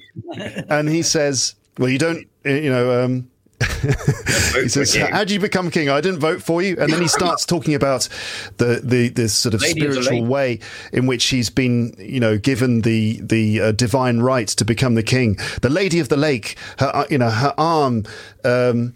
[0.68, 2.26] And he says, "Well, you don't.
[2.44, 3.30] You know." Um,
[3.61, 5.89] he says, "How did you become king?
[5.89, 8.09] I didn't vote for you." And then he starts talking about
[8.57, 10.61] the the this sort of Lady spiritual way
[10.93, 15.03] in which he's been, you know, given the the uh, divine right to become the
[15.03, 15.39] king.
[15.61, 18.05] The Lady of the Lake, her, uh, you know, her arm.
[18.45, 18.95] Um,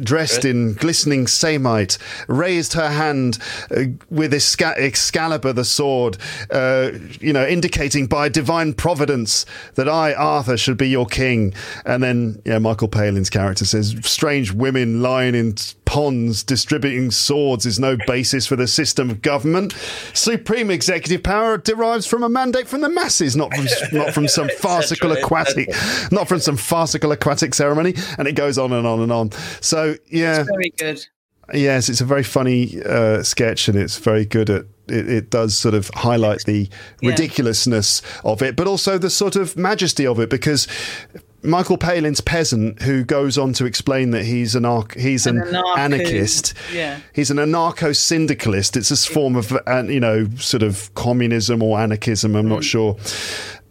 [0.00, 3.38] Dressed in glistening samite, raised her hand
[3.70, 6.18] uh, with Exca- Excalibur the sword,
[6.50, 6.90] uh,
[7.20, 11.54] you know, indicating by divine providence that I, Arthur, should be your king.
[11.86, 15.54] And then, yeah, Michael Palin's character says, "Strange women lying in
[15.94, 19.72] ponds distributing swords is no basis for the system of government.
[20.12, 23.66] Supreme executive power derives from a mandate from the masses, not from
[23.96, 25.68] not from some farcical aquatic,
[26.10, 29.30] not from some farcical aquatic ceremony." And it goes on and on and on.
[29.60, 31.06] So yeah, Very good.
[31.54, 34.64] yes, it's a very funny uh, sketch, and it's very good at.
[34.88, 36.68] It, it does sort of highlight the
[37.00, 37.10] Yeah.
[37.10, 40.66] ridiculousness of it, but also the sort of majesty of it, because
[41.44, 45.48] Michael Palin's peasant, who goes on to explain that he's an arch- he's an, An
[45.54, 47.00] anarcho- anarchist, yeah.
[47.12, 48.76] he's an anarcho syndicalist.
[48.76, 52.34] It's a form of uh, you know sort of communism or anarchism.
[52.34, 52.64] I'm not Mm.
[52.64, 52.96] sure.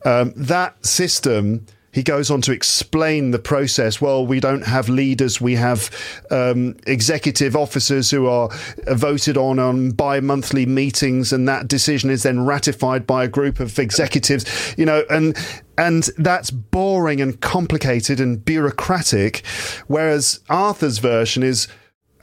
[0.06, 1.66] Um, that system.
[1.94, 4.02] He goes on to explain the process.
[4.02, 5.40] Well, we don't have leaders.
[5.40, 5.90] We have
[6.32, 8.50] um, executive officers who are
[8.88, 13.78] voted on on bi-monthly meetings, and that decision is then ratified by a group of
[13.78, 14.74] executives.
[14.78, 15.38] You know, and
[15.78, 19.46] and that's boring and complicated and bureaucratic.
[19.88, 21.68] Whereas Arthur's version is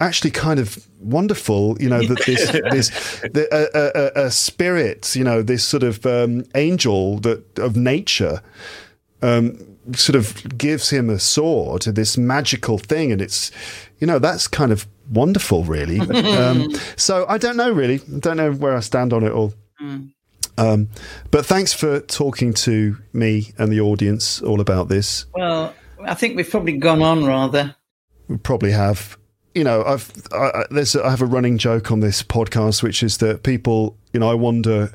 [0.01, 2.89] actually kind of wonderful you know that this this
[3.33, 8.41] the, a, a, a spirit you know this sort of um, angel that of nature
[9.23, 13.51] um, sort of gives him a sword to this magical thing and it's
[13.99, 15.99] you know that's kind of wonderful really.
[16.39, 17.97] Um, so i don't know really.
[18.15, 19.53] I don't know where i stand on it all.
[20.59, 20.89] Um,
[21.31, 25.25] but thanks for talking to me and the audience all about this.
[25.35, 27.75] Well, I think we've probably gone on rather.
[28.29, 29.17] we probably have.
[29.55, 33.03] You know, I've I, I- there's I have a running joke on this podcast, which
[33.03, 34.93] is that people, you know, I wonder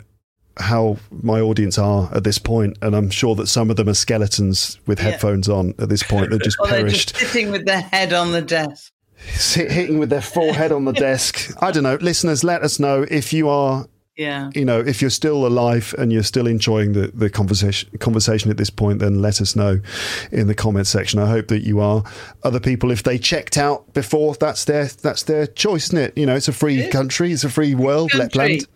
[0.57, 3.93] how my audience are at this point, and I'm sure that some of them are
[3.93, 5.11] skeletons with Yeah.
[5.11, 6.29] headphones on at this point.
[6.31, 8.91] They're just perished, just sitting with their head on the desk.
[9.33, 11.51] sit, hitting with their forehead on the desk.
[11.61, 12.43] I don't know, listeners.
[12.43, 13.85] Let us know if you are
[14.17, 14.49] Yeah.
[14.55, 18.55] you know, if you're still alive and you're still enjoying the, the conversation conversation at
[18.57, 19.79] this point, then let us know
[20.31, 21.19] in the comments section.
[21.19, 22.03] I hope that you are.
[22.43, 26.17] Other people, if they checked out before, that's their that's their choice, isn't it?
[26.17, 28.39] You know, it's a free country, it's a free world, Country.
[28.39, 28.67] Lapland.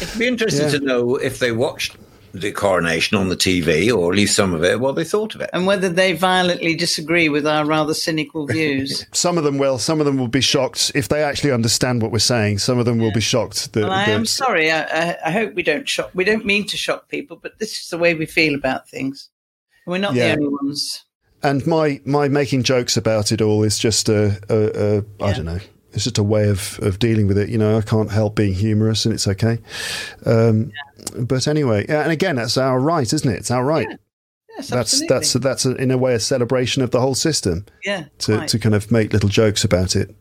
[0.00, 0.78] It'd be interesting Yeah.
[0.78, 1.96] to know if they watched
[2.34, 5.40] the coronation on the TV, or at least some of it, what they thought of
[5.40, 5.48] it.
[5.54, 9.06] And whether they violently disagree with our rather cynical views.
[9.12, 9.78] Some of them will.
[9.78, 12.58] Some of them will be shocked if they actually understand what we're saying.
[12.58, 14.70] Some of them will be shocked that, Well, I am sorry.
[14.70, 16.10] I, I, I hope we don't shock.
[16.12, 19.30] We don't mean to shock people, but this is the way we feel about things.
[19.86, 20.34] And we're not Yeah.
[20.34, 21.04] the only ones.
[21.42, 24.56] and my my making jokes about it all is just a, a,
[24.98, 25.34] a I Yeah.
[25.36, 25.60] don't know
[25.96, 27.48] It's just a way of, of dealing with it.
[27.48, 29.58] You know, I can't help being humorous, and it's okay.
[30.26, 30.70] Um,
[31.18, 33.38] But anyway, and again, that's our right, isn't it?
[33.38, 33.88] It's our right.
[33.88, 35.14] Yes, that's absolutely.
[35.14, 38.04] that's that's a, in a way a celebration of the whole system yeah.
[38.18, 38.48] to right.
[38.48, 40.14] to kind of make little jokes about it.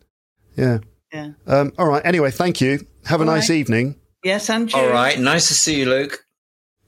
[0.55, 0.79] Yeah.
[1.13, 1.31] yeah.
[1.45, 2.01] Um, all right.
[2.05, 2.85] Anyway, thank you.
[3.05, 3.57] Have a All nice right.
[3.57, 3.95] evening.
[4.23, 4.79] Yes, and you.
[4.79, 5.19] All right.
[5.19, 6.25] Nice to see you, Luke.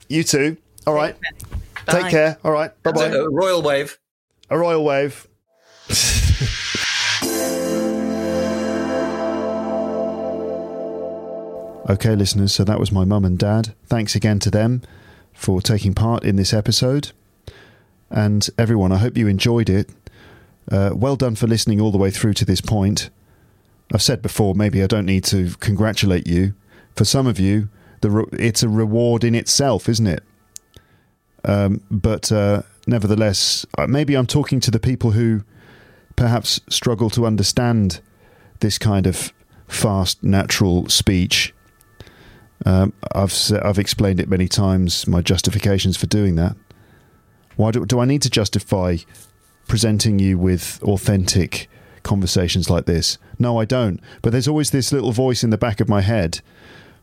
[0.07, 0.55] You too.
[0.85, 1.15] All right.
[1.85, 2.01] Bye.
[2.01, 2.37] Take care.
[2.43, 2.71] All right.
[2.83, 3.09] Bye bye.
[3.09, 3.99] Uh, Royal Wave.
[4.49, 5.27] A royal wave.
[11.89, 13.73] okay, listeners, so that was my mum and dad.
[13.85, 14.81] Thanks again to them
[15.33, 17.11] for taking part in this episode.
[18.09, 19.89] And everyone, I hope you enjoyed it.
[20.69, 23.09] Uh, well done for listening all the way through to this point.
[23.93, 26.53] I've said before, maybe I don't need to congratulate you.
[26.95, 27.69] For some of you,
[28.03, 30.23] re- it's a reward in itself, isn't it?
[31.45, 35.43] Um, but uh, nevertheless, uh, maybe I'm talking to the people who
[36.15, 38.01] perhaps struggle to understand
[38.59, 39.31] this kind of
[39.67, 41.53] fast, natural speech.
[42.65, 43.33] Um, I've
[43.63, 45.07] I've explained it many times.
[45.07, 46.55] My justifications for doing that.
[47.55, 48.97] Why do, do I need to justify
[49.67, 51.69] presenting you with authentic
[52.03, 53.17] conversations like this?
[53.39, 53.99] No, I don't.
[54.21, 56.41] But there's always this little voice in the back of my head,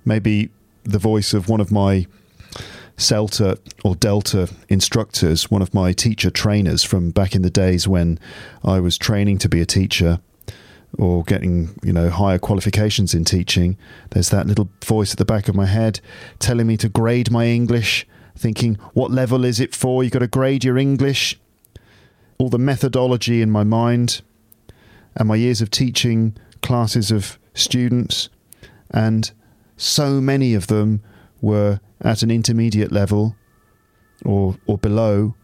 [0.04, 0.50] maybe
[0.84, 2.06] the voice of one of my
[2.96, 8.18] CELTA or Delta instructors, one of my teacher trainers from back in the days when
[8.62, 10.20] I was training to be a teacher
[10.98, 13.76] or getting, you know, higher qualifications in teaching.
[14.10, 16.00] There's that little voice at the back of my head
[16.38, 20.02] telling me to grade my English, thinking, what level is it for?
[20.02, 21.38] You've got to grade your English.
[22.38, 24.22] All the methodology in my mind
[25.16, 28.28] and my years of teaching classes of students,
[28.90, 29.30] and
[29.76, 31.02] so many of them
[31.40, 33.36] were at an intermediate level
[34.24, 35.34] or or below,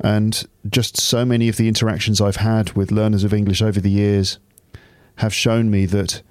[0.00, 3.90] and just so many of the interactions I've had with learners of English over the
[3.90, 4.38] years
[5.18, 6.22] have shown me that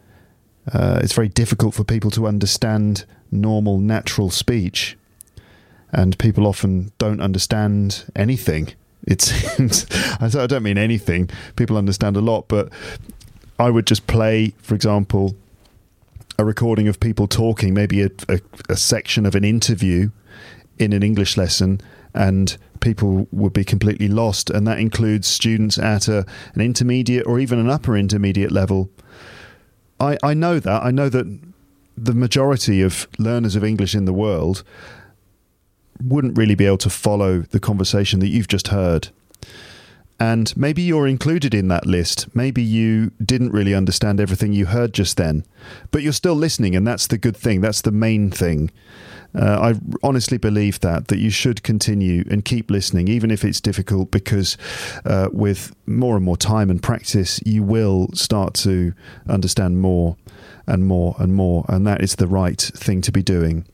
[0.73, 4.97] uh, it's very difficult for people to understand normal, natural speech,
[5.91, 8.73] and people often don't understand anything.
[9.05, 9.85] It seems.
[10.19, 11.29] I don't mean anything.
[11.55, 12.69] People understand a lot, but
[13.59, 15.35] I would just play, for example,
[16.37, 20.11] a recording of people talking, maybe a, a, a section of an interview
[20.77, 21.81] in an English lesson,
[22.13, 24.49] and people would be completely lost.
[24.49, 28.89] And that includes students at a, an intermediate or even an upper intermediate level.
[29.99, 30.83] I, I know that.
[30.83, 31.39] I know that
[31.97, 34.63] the majority of learners of English in the world
[36.03, 39.09] wouldn't really be able to follow the conversation that you've just heard.
[40.19, 42.35] And maybe you're included in that list.
[42.35, 45.45] Maybe you didn't really understand everything you heard just then,
[45.91, 47.61] but you're still listening, and that's the good thing.
[47.61, 48.71] That's the main thing.
[49.37, 53.61] Uh, I honestly believe that that you should continue and keep listening, even if it's
[53.61, 54.57] difficult, because
[55.05, 58.93] uh, with more and more time and practice, you will start to
[59.29, 60.17] understand more
[60.65, 63.65] and more and more, and that is the right thing to be doing.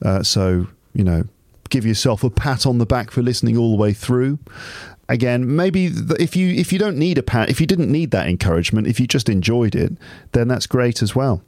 [0.00, 1.24] Uh, so you know,
[1.68, 4.38] give yourself a pat on the back for listening all the way through.
[5.08, 8.28] Again maybe if you if you don't need a pat if you didn't need that
[8.28, 9.92] encouragement if you just enjoyed it
[10.30, 11.42] then that's great as well.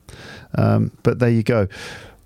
[0.54, 1.68] Um, but there you go.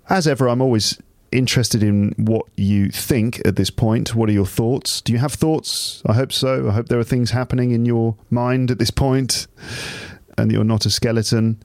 [0.09, 0.97] As ever i'm always
[1.31, 5.33] interested in what you think at this point what are your thoughts do you have
[5.33, 8.89] thoughts i hope so i hope there are things happening in your mind at this
[8.89, 9.45] point
[10.37, 11.61] and you're not a skeleton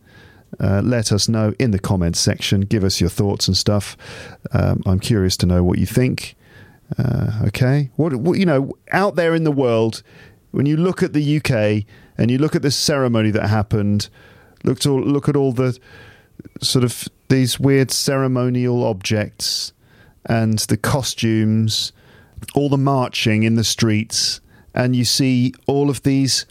[0.61, 2.63] uh, let us know in the comments section.
[2.63, 3.97] Give us your thoughts and stuff.
[4.53, 6.37] Um, I'm curious to know what you think.
[6.99, 10.03] Uh, okay, what, what you know out there in the world,
[10.51, 11.85] when you look at the UK
[12.19, 14.09] and you look at this ceremony that happened,
[14.65, 15.79] look to look at all the
[16.61, 19.73] sort of these weird ceremonial objects
[20.27, 21.93] and the costumes,
[22.55, 24.41] all the marching in the streets,
[24.73, 26.47] and you see all of these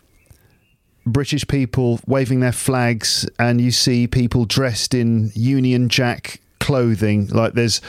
[1.05, 7.27] British people waving their flags, and you see people dressed in Union Jack clothing.
[7.27, 7.79] Like there's,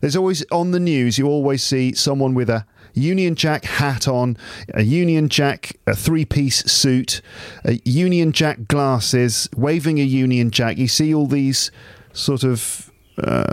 [0.00, 1.18] there's always on the news.
[1.18, 4.36] You always see someone with a Union Jack hat on,
[4.74, 7.22] a Union Jack a three-piece suit,
[7.64, 10.76] a Union Jack glasses, waving a Union Jack.
[10.76, 11.70] You see all these
[12.12, 13.52] sort of uh,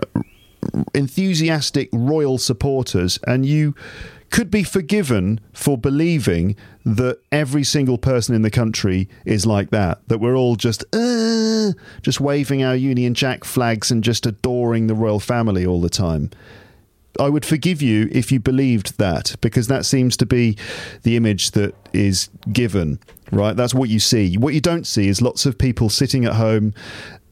[0.94, 3.76] enthusiastic royal supporters, and you
[4.30, 6.56] could be forgiven for believing
[6.86, 10.08] that every single person in the country is like that.
[10.08, 14.96] That we're all just uh, just waving our Union Jack flags and just adoring the
[14.96, 16.30] royal family all the time.
[17.20, 20.58] I would forgive you if you believed that because that seems to be
[21.04, 23.00] the image that is given,
[23.32, 23.56] right?
[23.56, 24.38] That's what you see.
[24.38, 26.74] What you don't see is lots of people sitting at home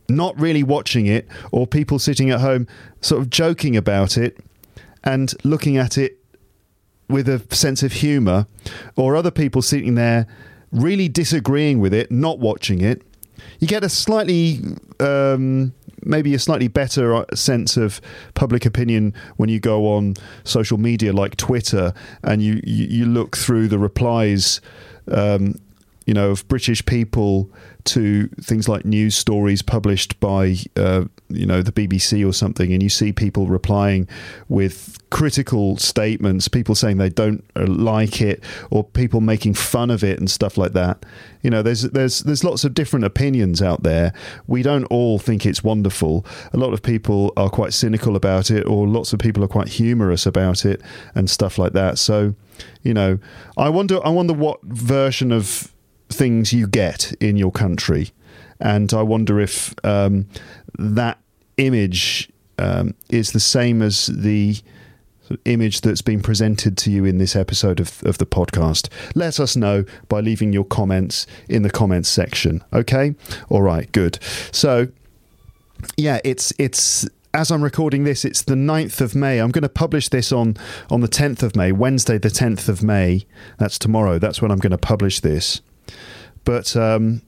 [0.09, 2.67] not really watching it or people sitting at home
[3.01, 4.37] sort of joking about it
[5.03, 6.17] and looking at it
[7.09, 8.47] with a sense of humor
[8.95, 10.27] or other people sitting there
[10.71, 13.01] really disagreeing with it, not watching it
[13.59, 14.61] you get a slightly
[14.99, 18.01] um, maybe a slightly better uh, sense of
[18.33, 21.93] public opinion when you go on social media like Twitter
[22.23, 24.61] and you you, you look through the replies.
[25.09, 25.55] Um,
[26.05, 27.51] you know, of British people
[27.87, 32.83] to things like news stories published by, uh, you know, the BBC or something, and
[32.83, 34.07] you see people replying
[34.47, 40.03] with critical statements, people saying they don't uh, like it, or people making fun of
[40.03, 41.05] it and stuff like that.
[41.41, 44.13] You know, there's there's there's lots of different opinions out there.
[44.47, 46.25] We don't all think it's wonderful.
[46.53, 49.69] A lot of people are quite cynical about it, or lots of people are quite
[49.69, 50.81] humorous about it
[51.15, 51.97] and stuff like that.
[51.97, 52.35] So,
[52.83, 53.19] you know,
[53.57, 55.71] I wonder I wonder what version of
[56.09, 58.11] things you get in your country,
[58.59, 60.27] and I wonder if um,
[60.77, 61.19] that
[61.57, 64.57] image um, is the same as the
[65.45, 68.89] image that's been presented to you in this episode of, of the podcast.
[69.15, 72.63] Let us know by leaving your comments in the comments section.
[72.73, 73.15] Okay,
[73.49, 74.19] all right, good.
[74.51, 74.87] So,
[75.97, 79.39] yeah, it's it's as I'm recording this, it's the 9th of May.
[79.39, 80.55] I'm going to publish this on,
[80.89, 83.27] on the 10th of May, Wednesday, the 10th of May.
[83.59, 84.17] That's tomorrow.
[84.17, 85.61] That's when I'm going to publish this
[86.47, 87.21] but um,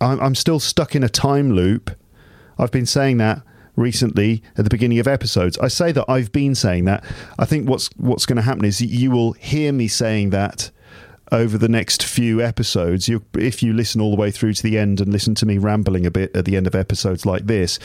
[0.00, 1.90] I'm, I'm still stuck in a time loop.
[2.58, 3.42] I've been saying that
[3.76, 5.58] recently at the beginning of episodes.
[5.58, 7.04] I say that I've been saying that.
[7.38, 10.70] I think what's what's going to happen is you will hear me saying that
[11.30, 13.06] over the next few episodes.
[13.06, 15.58] You, if you listen all the way through to the end and listen to me
[15.58, 17.78] rambling a bit at the end of episodes like this,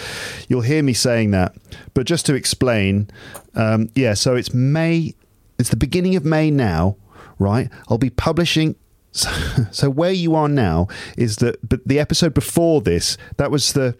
[0.47, 1.53] you'll hear me saying that.
[1.93, 3.09] But just to explain,
[3.53, 5.13] um, yeah, so it's May.
[5.59, 6.95] It's the beginning of May now,
[7.37, 7.69] right?
[7.89, 8.77] I'll be publishing
[9.15, 9.31] so,
[9.71, 10.87] so where you are now
[11.17, 13.97] is that, but the episode before this, that was the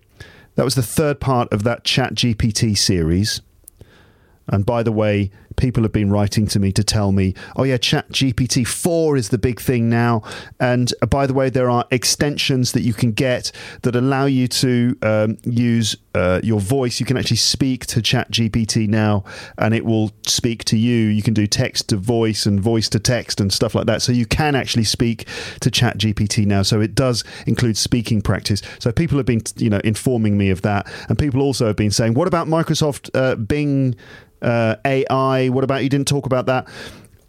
[0.56, 3.42] that was the third part of that Chat GPT series.
[4.48, 7.78] And by the way, people have been writing to me to tell me, oh, yeah,
[7.78, 10.22] Chat GPT 4 is the big thing now.
[10.60, 13.52] And uh, by the way, there are extensions that you can get
[13.84, 17.00] that allow you to um, use uh, your voice.
[17.00, 19.24] You can actually speak to Chat GPT now
[19.58, 21.08] and it will speak to you.
[21.08, 24.02] You can do text to voice and voice to text and stuff like that.
[24.02, 25.28] So you can actually speak
[25.60, 26.62] to Chat GPT now.
[26.62, 28.62] So it does include speaking practice.
[28.80, 30.88] So people have been, you know, informing me of that.
[31.10, 33.96] And people also have been saying, what about Microsoft uh, Bing?
[34.42, 35.45] uh, AI.
[35.50, 36.68] What about you didn't talk about that?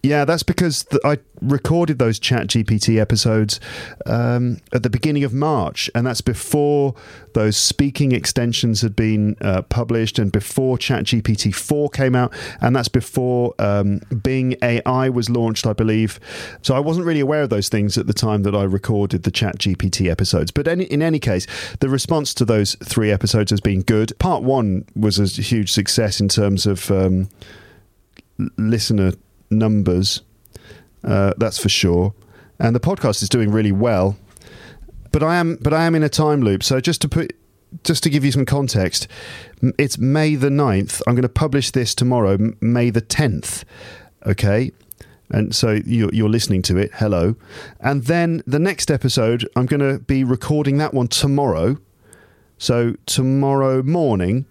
[0.07, 3.59] Yeah, that's because th- I recorded those Chat GPT episodes
[4.07, 6.95] um, at the beginning of March, and that's before
[7.33, 12.77] those speaking extensions had been uh, published, and before Chat GPT 4 came out, and
[12.77, 16.21] that's before um, Bing AI was launched, I believe.
[16.63, 19.33] So I wasn't really aware of those things at the time that I recorded the
[19.33, 20.53] Chat GPT episodes.
[20.53, 21.49] But any, in any case,
[21.81, 24.17] the response to those three episodes has been good.
[24.21, 27.29] Part one was a huge success in terms of um,
[28.57, 29.13] listener
[29.51, 30.23] numbers,
[31.05, 32.15] uh, that's for sure.
[32.59, 34.17] And the podcast is doing really well.
[35.13, 36.63] But I am, but I am in a time loop.
[36.63, 37.35] So just to put,
[37.85, 39.09] just to give you some context,
[39.79, 41.03] it's May the 9th.
[41.07, 43.65] I'm going to publish this tomorrow, May the 10th.
[44.27, 44.73] Okay.
[45.31, 46.91] And so you're listening to it.
[46.95, 47.35] Hello.
[47.81, 51.79] And then the next episode, I'm going to be recording that one tomorrow.
[52.59, 54.47] So tomorrow morning,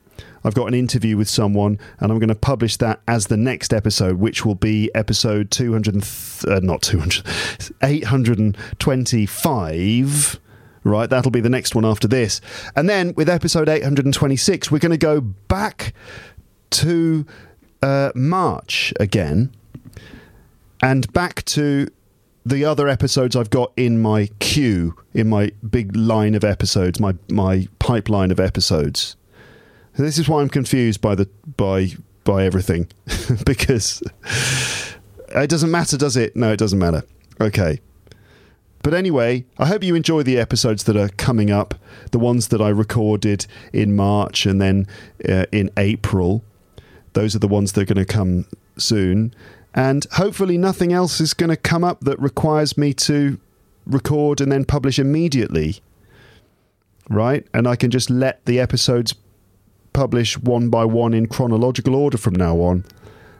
[0.46, 3.74] I've got an interview with someone, and I'm going to publish that as the next
[3.74, 6.04] episode, which will be episode 200,
[6.48, 7.26] uh, not 200,
[7.84, 10.40] 825
[10.86, 11.10] right?
[11.10, 12.40] That'll be the next one after this.
[12.76, 15.96] And then with episode 826, we're going to go back
[16.70, 17.26] to
[17.82, 19.52] uh, March again
[20.84, 21.88] and back to
[22.46, 27.16] the other episodes I've got in my queue, in my big line of episodes, my,
[27.30, 29.16] my pipeline of episodes.
[29.98, 31.92] This is why I'm confused by the by
[32.24, 32.88] by everything
[33.46, 34.04] because
[35.30, 36.36] it doesn't matter, does it?
[36.36, 37.04] No, it doesn't matter.
[37.40, 37.80] Okay.
[38.84, 41.74] But anyway, I hope you enjoy the episodes that are coming up,
[42.12, 44.88] the ones that I recorded in March and then
[45.28, 46.44] uh, in April.
[47.14, 48.46] Those are the ones that are going to come
[48.78, 49.34] soon.
[49.74, 53.40] And hopefully, nothing else is going to come up that requires me to
[53.88, 55.80] record and then publish immediately.
[57.10, 57.46] Right?
[57.54, 59.16] And I can just let the episodes
[59.96, 62.84] publish one by one in chronological order from now on,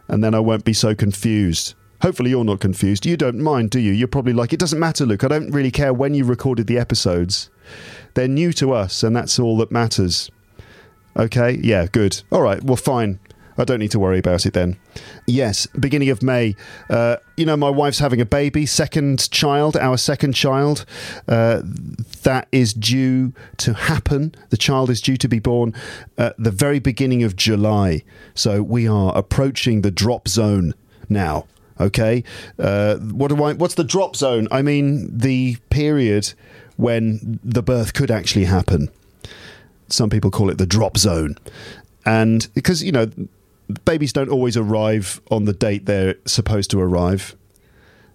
[0.08, 1.76] and then I won't be so confused.
[2.02, 3.06] Hopefully, you're not confused.
[3.06, 3.92] You don't mind, do you?
[3.92, 5.24] You're probably like, it doesn't matter, Luke.
[5.24, 7.50] I don't really care when you recorded the episodes.
[8.14, 10.32] They're new to us, and that's all that matters.
[11.18, 11.60] Okay?
[11.62, 12.22] Yeah, good.
[12.32, 13.20] All right, well, fine.
[13.58, 14.78] I don't need to worry about it then.
[15.26, 16.56] Yes, beginning of May.
[16.90, 20.86] Uh, you know, my wife's having a baby, second child, our second child.
[21.28, 21.62] Uh,
[22.24, 24.36] that is due to happen.
[24.50, 25.74] The child is due to be born
[26.18, 28.04] at the very beginning of July.
[28.34, 30.74] So we are approaching the drop zone
[31.10, 31.46] now.
[31.78, 32.24] Okay,
[32.58, 33.52] uh, what do I?
[33.52, 34.48] What's the drop zone?
[34.50, 36.34] I mean the period
[36.78, 38.90] when the birth could actually happen.
[39.90, 41.38] Some people call it the drop zone.
[42.06, 43.08] And because, you know,
[43.86, 47.36] babies don't always arrive on the date they're supposed to arrive.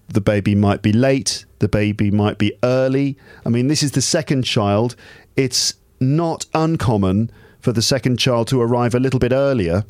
[0.09, 3.17] The baby might be late, the baby might be early.
[3.45, 4.97] I mean, this is the second child.
[5.37, 9.85] It's not uncommon for the second child to arrive a little bit earlier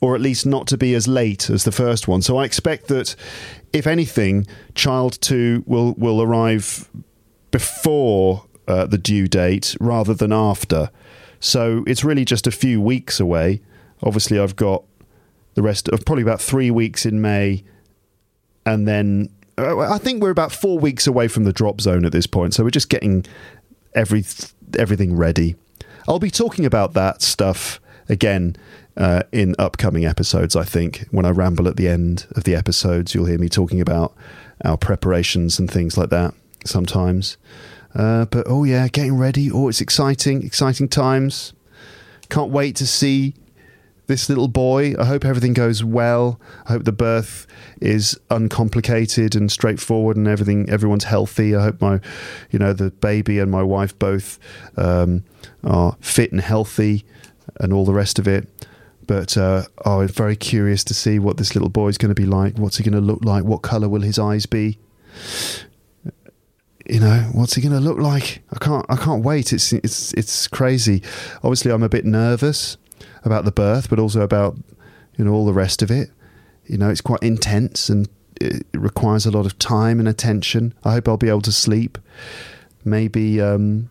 [0.00, 2.22] or at least not to be as late as the first one.
[2.22, 3.14] So I expect that,
[3.72, 6.88] if anything, child two will will arrive
[7.50, 10.90] before uh, the due date rather than after.
[11.38, 13.60] So it's really just a few weeks away.
[14.02, 14.84] Obviously, I've got
[15.54, 17.64] the rest of probably about three weeks in May,
[18.64, 19.28] and then
[19.58, 22.54] uh, I think we're about four weeks away from the drop zone at this point.
[22.54, 23.24] So we're just getting
[23.94, 24.24] every
[24.78, 25.56] everything ready.
[26.08, 28.56] I'll be talking about that stuff again
[28.96, 30.56] uh, in upcoming episodes.
[30.56, 33.80] I think when I ramble at the end of the episodes, you'll hear me talking
[33.80, 34.14] about
[34.64, 37.36] our preparations and things like that sometimes.
[37.94, 39.50] Uh, but oh yeah, getting ready.
[39.50, 41.52] Oh, it's exciting, exciting times.
[42.28, 43.34] Can't wait to see
[44.10, 44.94] this little boy.
[44.98, 46.40] I hope everything goes well.
[46.66, 47.46] I hope the birth
[47.80, 50.68] is uncomplicated and straightforward, and everything.
[50.68, 51.54] Everyone's healthy.
[51.54, 52.00] I hope my,
[52.50, 54.38] you know, the baby and my wife both
[54.76, 55.24] um,
[55.64, 57.06] are fit and healthy,
[57.60, 58.48] and all the rest of it.
[59.06, 62.20] But uh, oh, I'm very curious to see what this little boy is going to
[62.20, 62.58] be like.
[62.58, 63.44] What's he going to look like?
[63.44, 64.78] What color will his eyes be?
[66.86, 70.12] you know what's he going to look like i can't i can't wait it's it's
[70.14, 71.02] it's crazy
[71.36, 72.78] obviously i'm a bit nervous
[73.24, 74.56] about the birth but also about
[75.16, 76.10] you know all the rest of it
[76.66, 78.08] you know it's quite intense and
[78.40, 81.98] it requires a lot of time and attention i hope i'll be able to sleep
[82.84, 83.90] maybe um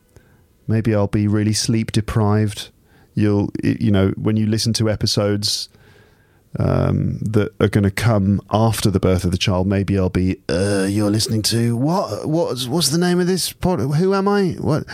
[0.68, 2.70] maybe i'll be really sleep deprived
[3.14, 5.70] you'll you know when you listen to episodes
[6.58, 9.68] um, that are going to come after the birth of the child.
[9.68, 12.28] Maybe I'll be, uh, you're listening to what?
[12.28, 13.80] What's what's the name of this pod?
[13.80, 14.52] Who am I?
[14.60, 14.86] What?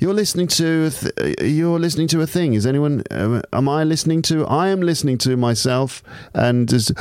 [0.00, 2.54] You're listening to th- you're listening to a thing.
[2.54, 3.02] Is anyone?
[3.10, 4.46] Uh, am I listening to?
[4.46, 6.02] I am listening to myself,
[6.32, 6.92] and just,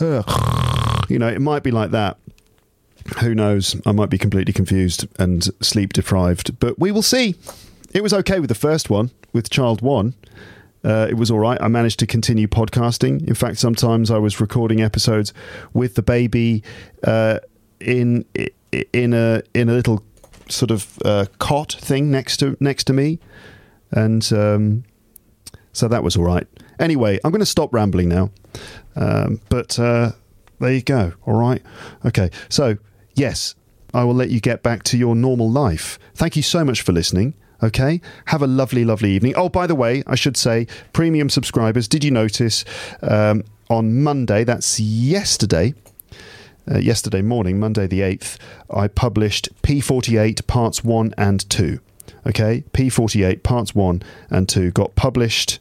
[0.00, 0.22] uh,
[1.10, 2.16] you know, it might be like that.
[3.20, 3.78] Who knows?
[3.84, 7.34] I might be completely confused and sleep deprived, but we will see.
[7.92, 10.14] It was okay with the first one, with child one.
[10.82, 11.60] Uh, it was all right.
[11.60, 13.28] I managed to continue podcasting.
[13.28, 15.34] In fact, sometimes I was recording episodes
[15.74, 16.62] with the baby
[17.04, 17.40] uh,
[17.80, 18.24] in
[18.94, 20.02] in a in a little
[20.50, 23.18] sort of uh, cot thing next to next to me,
[23.90, 24.84] and um,
[25.72, 26.46] so that was all right.
[26.78, 28.30] Anyway, I'm going to stop rambling now.
[28.96, 30.12] Um, but uh,
[30.58, 31.12] there you go.
[31.26, 31.62] All right.
[32.04, 32.30] Okay.
[32.48, 32.76] So
[33.14, 33.54] yes,
[33.94, 35.98] I will let you get back to your normal life.
[36.14, 37.34] Thank you so much for listening.
[37.62, 39.34] Okay, have a lovely, lovely evening.
[39.36, 42.64] Oh, by the way, I should say, premium subscribers, did you notice
[43.02, 45.74] um, on Monday, that's yesterday,
[46.70, 48.38] uh, yesterday morning, Monday the 8th,
[48.70, 51.80] I published P48 parts 1 and 2.
[52.26, 55.58] Okay, P48 parts 1 and 2 got published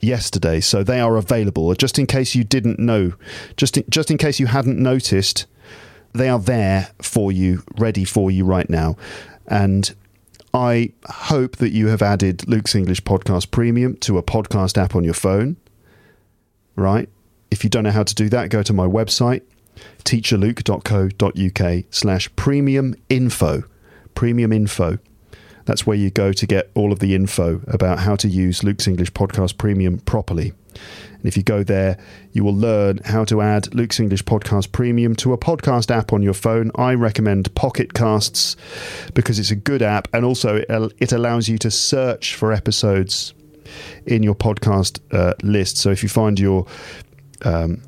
[0.00, 1.74] yesterday, so they are available.
[1.74, 3.14] Just in case you didn't know,
[3.56, 5.46] just in, just in case you hadn't noticed,
[6.12, 8.96] they are there for you, ready for you right now.
[9.46, 9.94] And
[10.52, 15.04] I hope that you have added Luke's English Podcast Premium to a podcast app on
[15.04, 15.56] your phone.
[16.76, 17.08] Right?
[17.50, 19.42] If you don't know how to do that, go to my website,
[20.04, 23.64] teacherluke.co.uk slash premium info.
[24.14, 24.98] Premium info.
[25.64, 28.86] That's where you go to get all of the info about how to use Luke's
[28.86, 30.52] English Podcast Premium properly.
[31.14, 31.96] And if you go there,
[32.32, 36.22] you will learn how to add Luke's English Podcast Premium to a podcast app on
[36.22, 36.70] your phone.
[36.74, 38.56] I recommend Pocket Casts
[39.14, 43.32] because it's a good app and also it allows you to search for episodes
[44.06, 45.78] in your podcast uh, list.
[45.78, 46.66] So if you find your
[47.42, 47.80] um,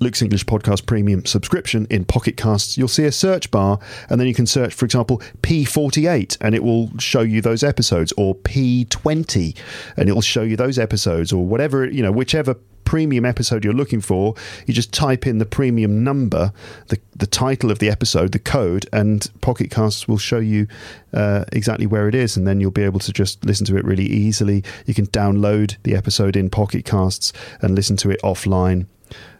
[0.00, 4.28] Luke's English Podcast Premium subscription in Pocket Casts, you'll see a search bar, and then
[4.28, 9.56] you can search, for example, P48, and it will show you those episodes, or P20,
[9.96, 12.56] and it will show you those episodes, or whatever, you know, whichever
[12.86, 14.34] premium episode you're looking for,
[14.66, 16.52] you just type in the premium number,
[16.86, 20.66] the, the title of the episode, the code, and Pocket Casts will show you
[21.12, 23.84] uh, exactly where it is, and then you'll be able to just listen to it
[23.84, 24.64] really easily.
[24.86, 28.86] You can download the episode in Pocket Casts and listen to it offline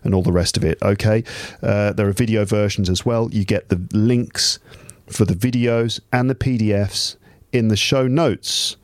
[0.05, 0.78] and all the rest of it.
[0.82, 1.24] Okay,
[1.62, 3.28] uh, there are video versions as well.
[3.32, 4.59] You get the links
[5.06, 7.16] for the videos and the PDFs
[7.52, 8.76] in the show notes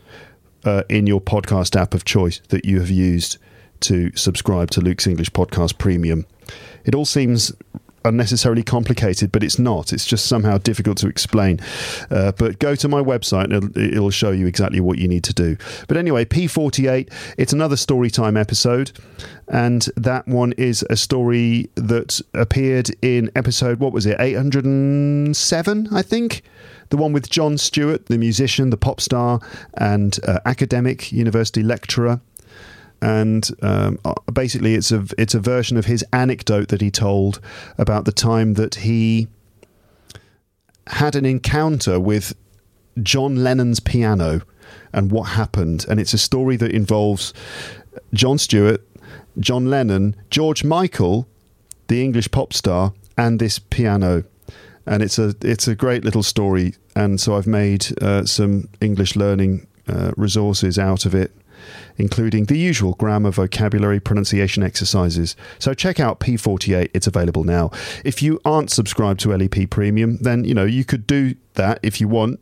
[0.65, 3.39] uh, in your podcast app of choice that you have used
[3.81, 6.25] to subscribe to Luke's English Podcast Premium.
[6.85, 7.53] It all seems
[8.05, 9.93] unnecessarily complicated, but it's not.
[9.93, 11.61] It's just somehow difficult to explain.
[12.11, 15.25] Uh, but go to my website and it'll, it'll, show you exactly what you need
[15.25, 15.57] to do.
[15.89, 18.93] But anyway, P48, it's another story time episode.
[19.49, 26.03] And that one is a story that appeared in episode, what was it, 807, I
[26.03, 26.43] think?
[26.91, 29.41] The one with Jon Stewart, the musician, the pop star,
[29.75, 32.21] and uh, academic university lecturer
[33.03, 37.41] and um, uh, basically it's a it's a version of his anecdote that he told
[37.77, 39.27] about the time that he
[40.87, 42.35] had an encounter with
[43.03, 44.43] John Lennon's piano
[44.93, 45.85] and what happened.
[45.89, 47.33] And it's a story that involves
[48.15, 48.81] Jon Stewart,
[49.39, 51.27] John Lennon, George Michael,
[51.89, 54.25] the English pop star, and this piano.
[54.87, 56.75] And it's a it's a great little story.
[56.95, 61.33] And so I've made uh, some English learning uh, resources out of it
[61.97, 65.37] including the usual grammar, vocabulary, pronunciation exercises.
[65.59, 67.71] So check out P48, it's available now.
[68.05, 72.01] If you aren't subscribed to LEP Premium, then you know you could do that if
[72.01, 72.41] you want.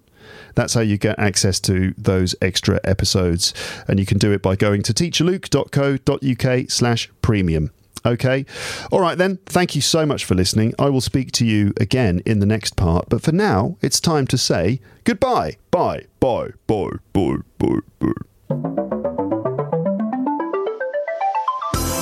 [0.55, 3.55] That's how you get access to those extra episodes.
[3.88, 7.70] And you can do it by going to teacherluke.co.uk slash premium.
[8.05, 8.47] Okay.
[8.90, 9.38] All right, then.
[9.47, 10.74] Thank you so much for listening.
[10.78, 13.09] I will speak to you again in the next part.
[13.09, 15.56] But for now, it's time to say goodbye.
[15.70, 16.06] Bye.
[16.18, 16.51] Bye.
[16.66, 16.92] Bye.
[17.12, 17.36] Bye.
[17.59, 17.78] Bye.
[17.98, 18.12] Bye.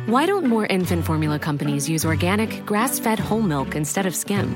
[0.10, 4.56] Why don't more infant formula companies use organic, grass fed whole milk instead of skim?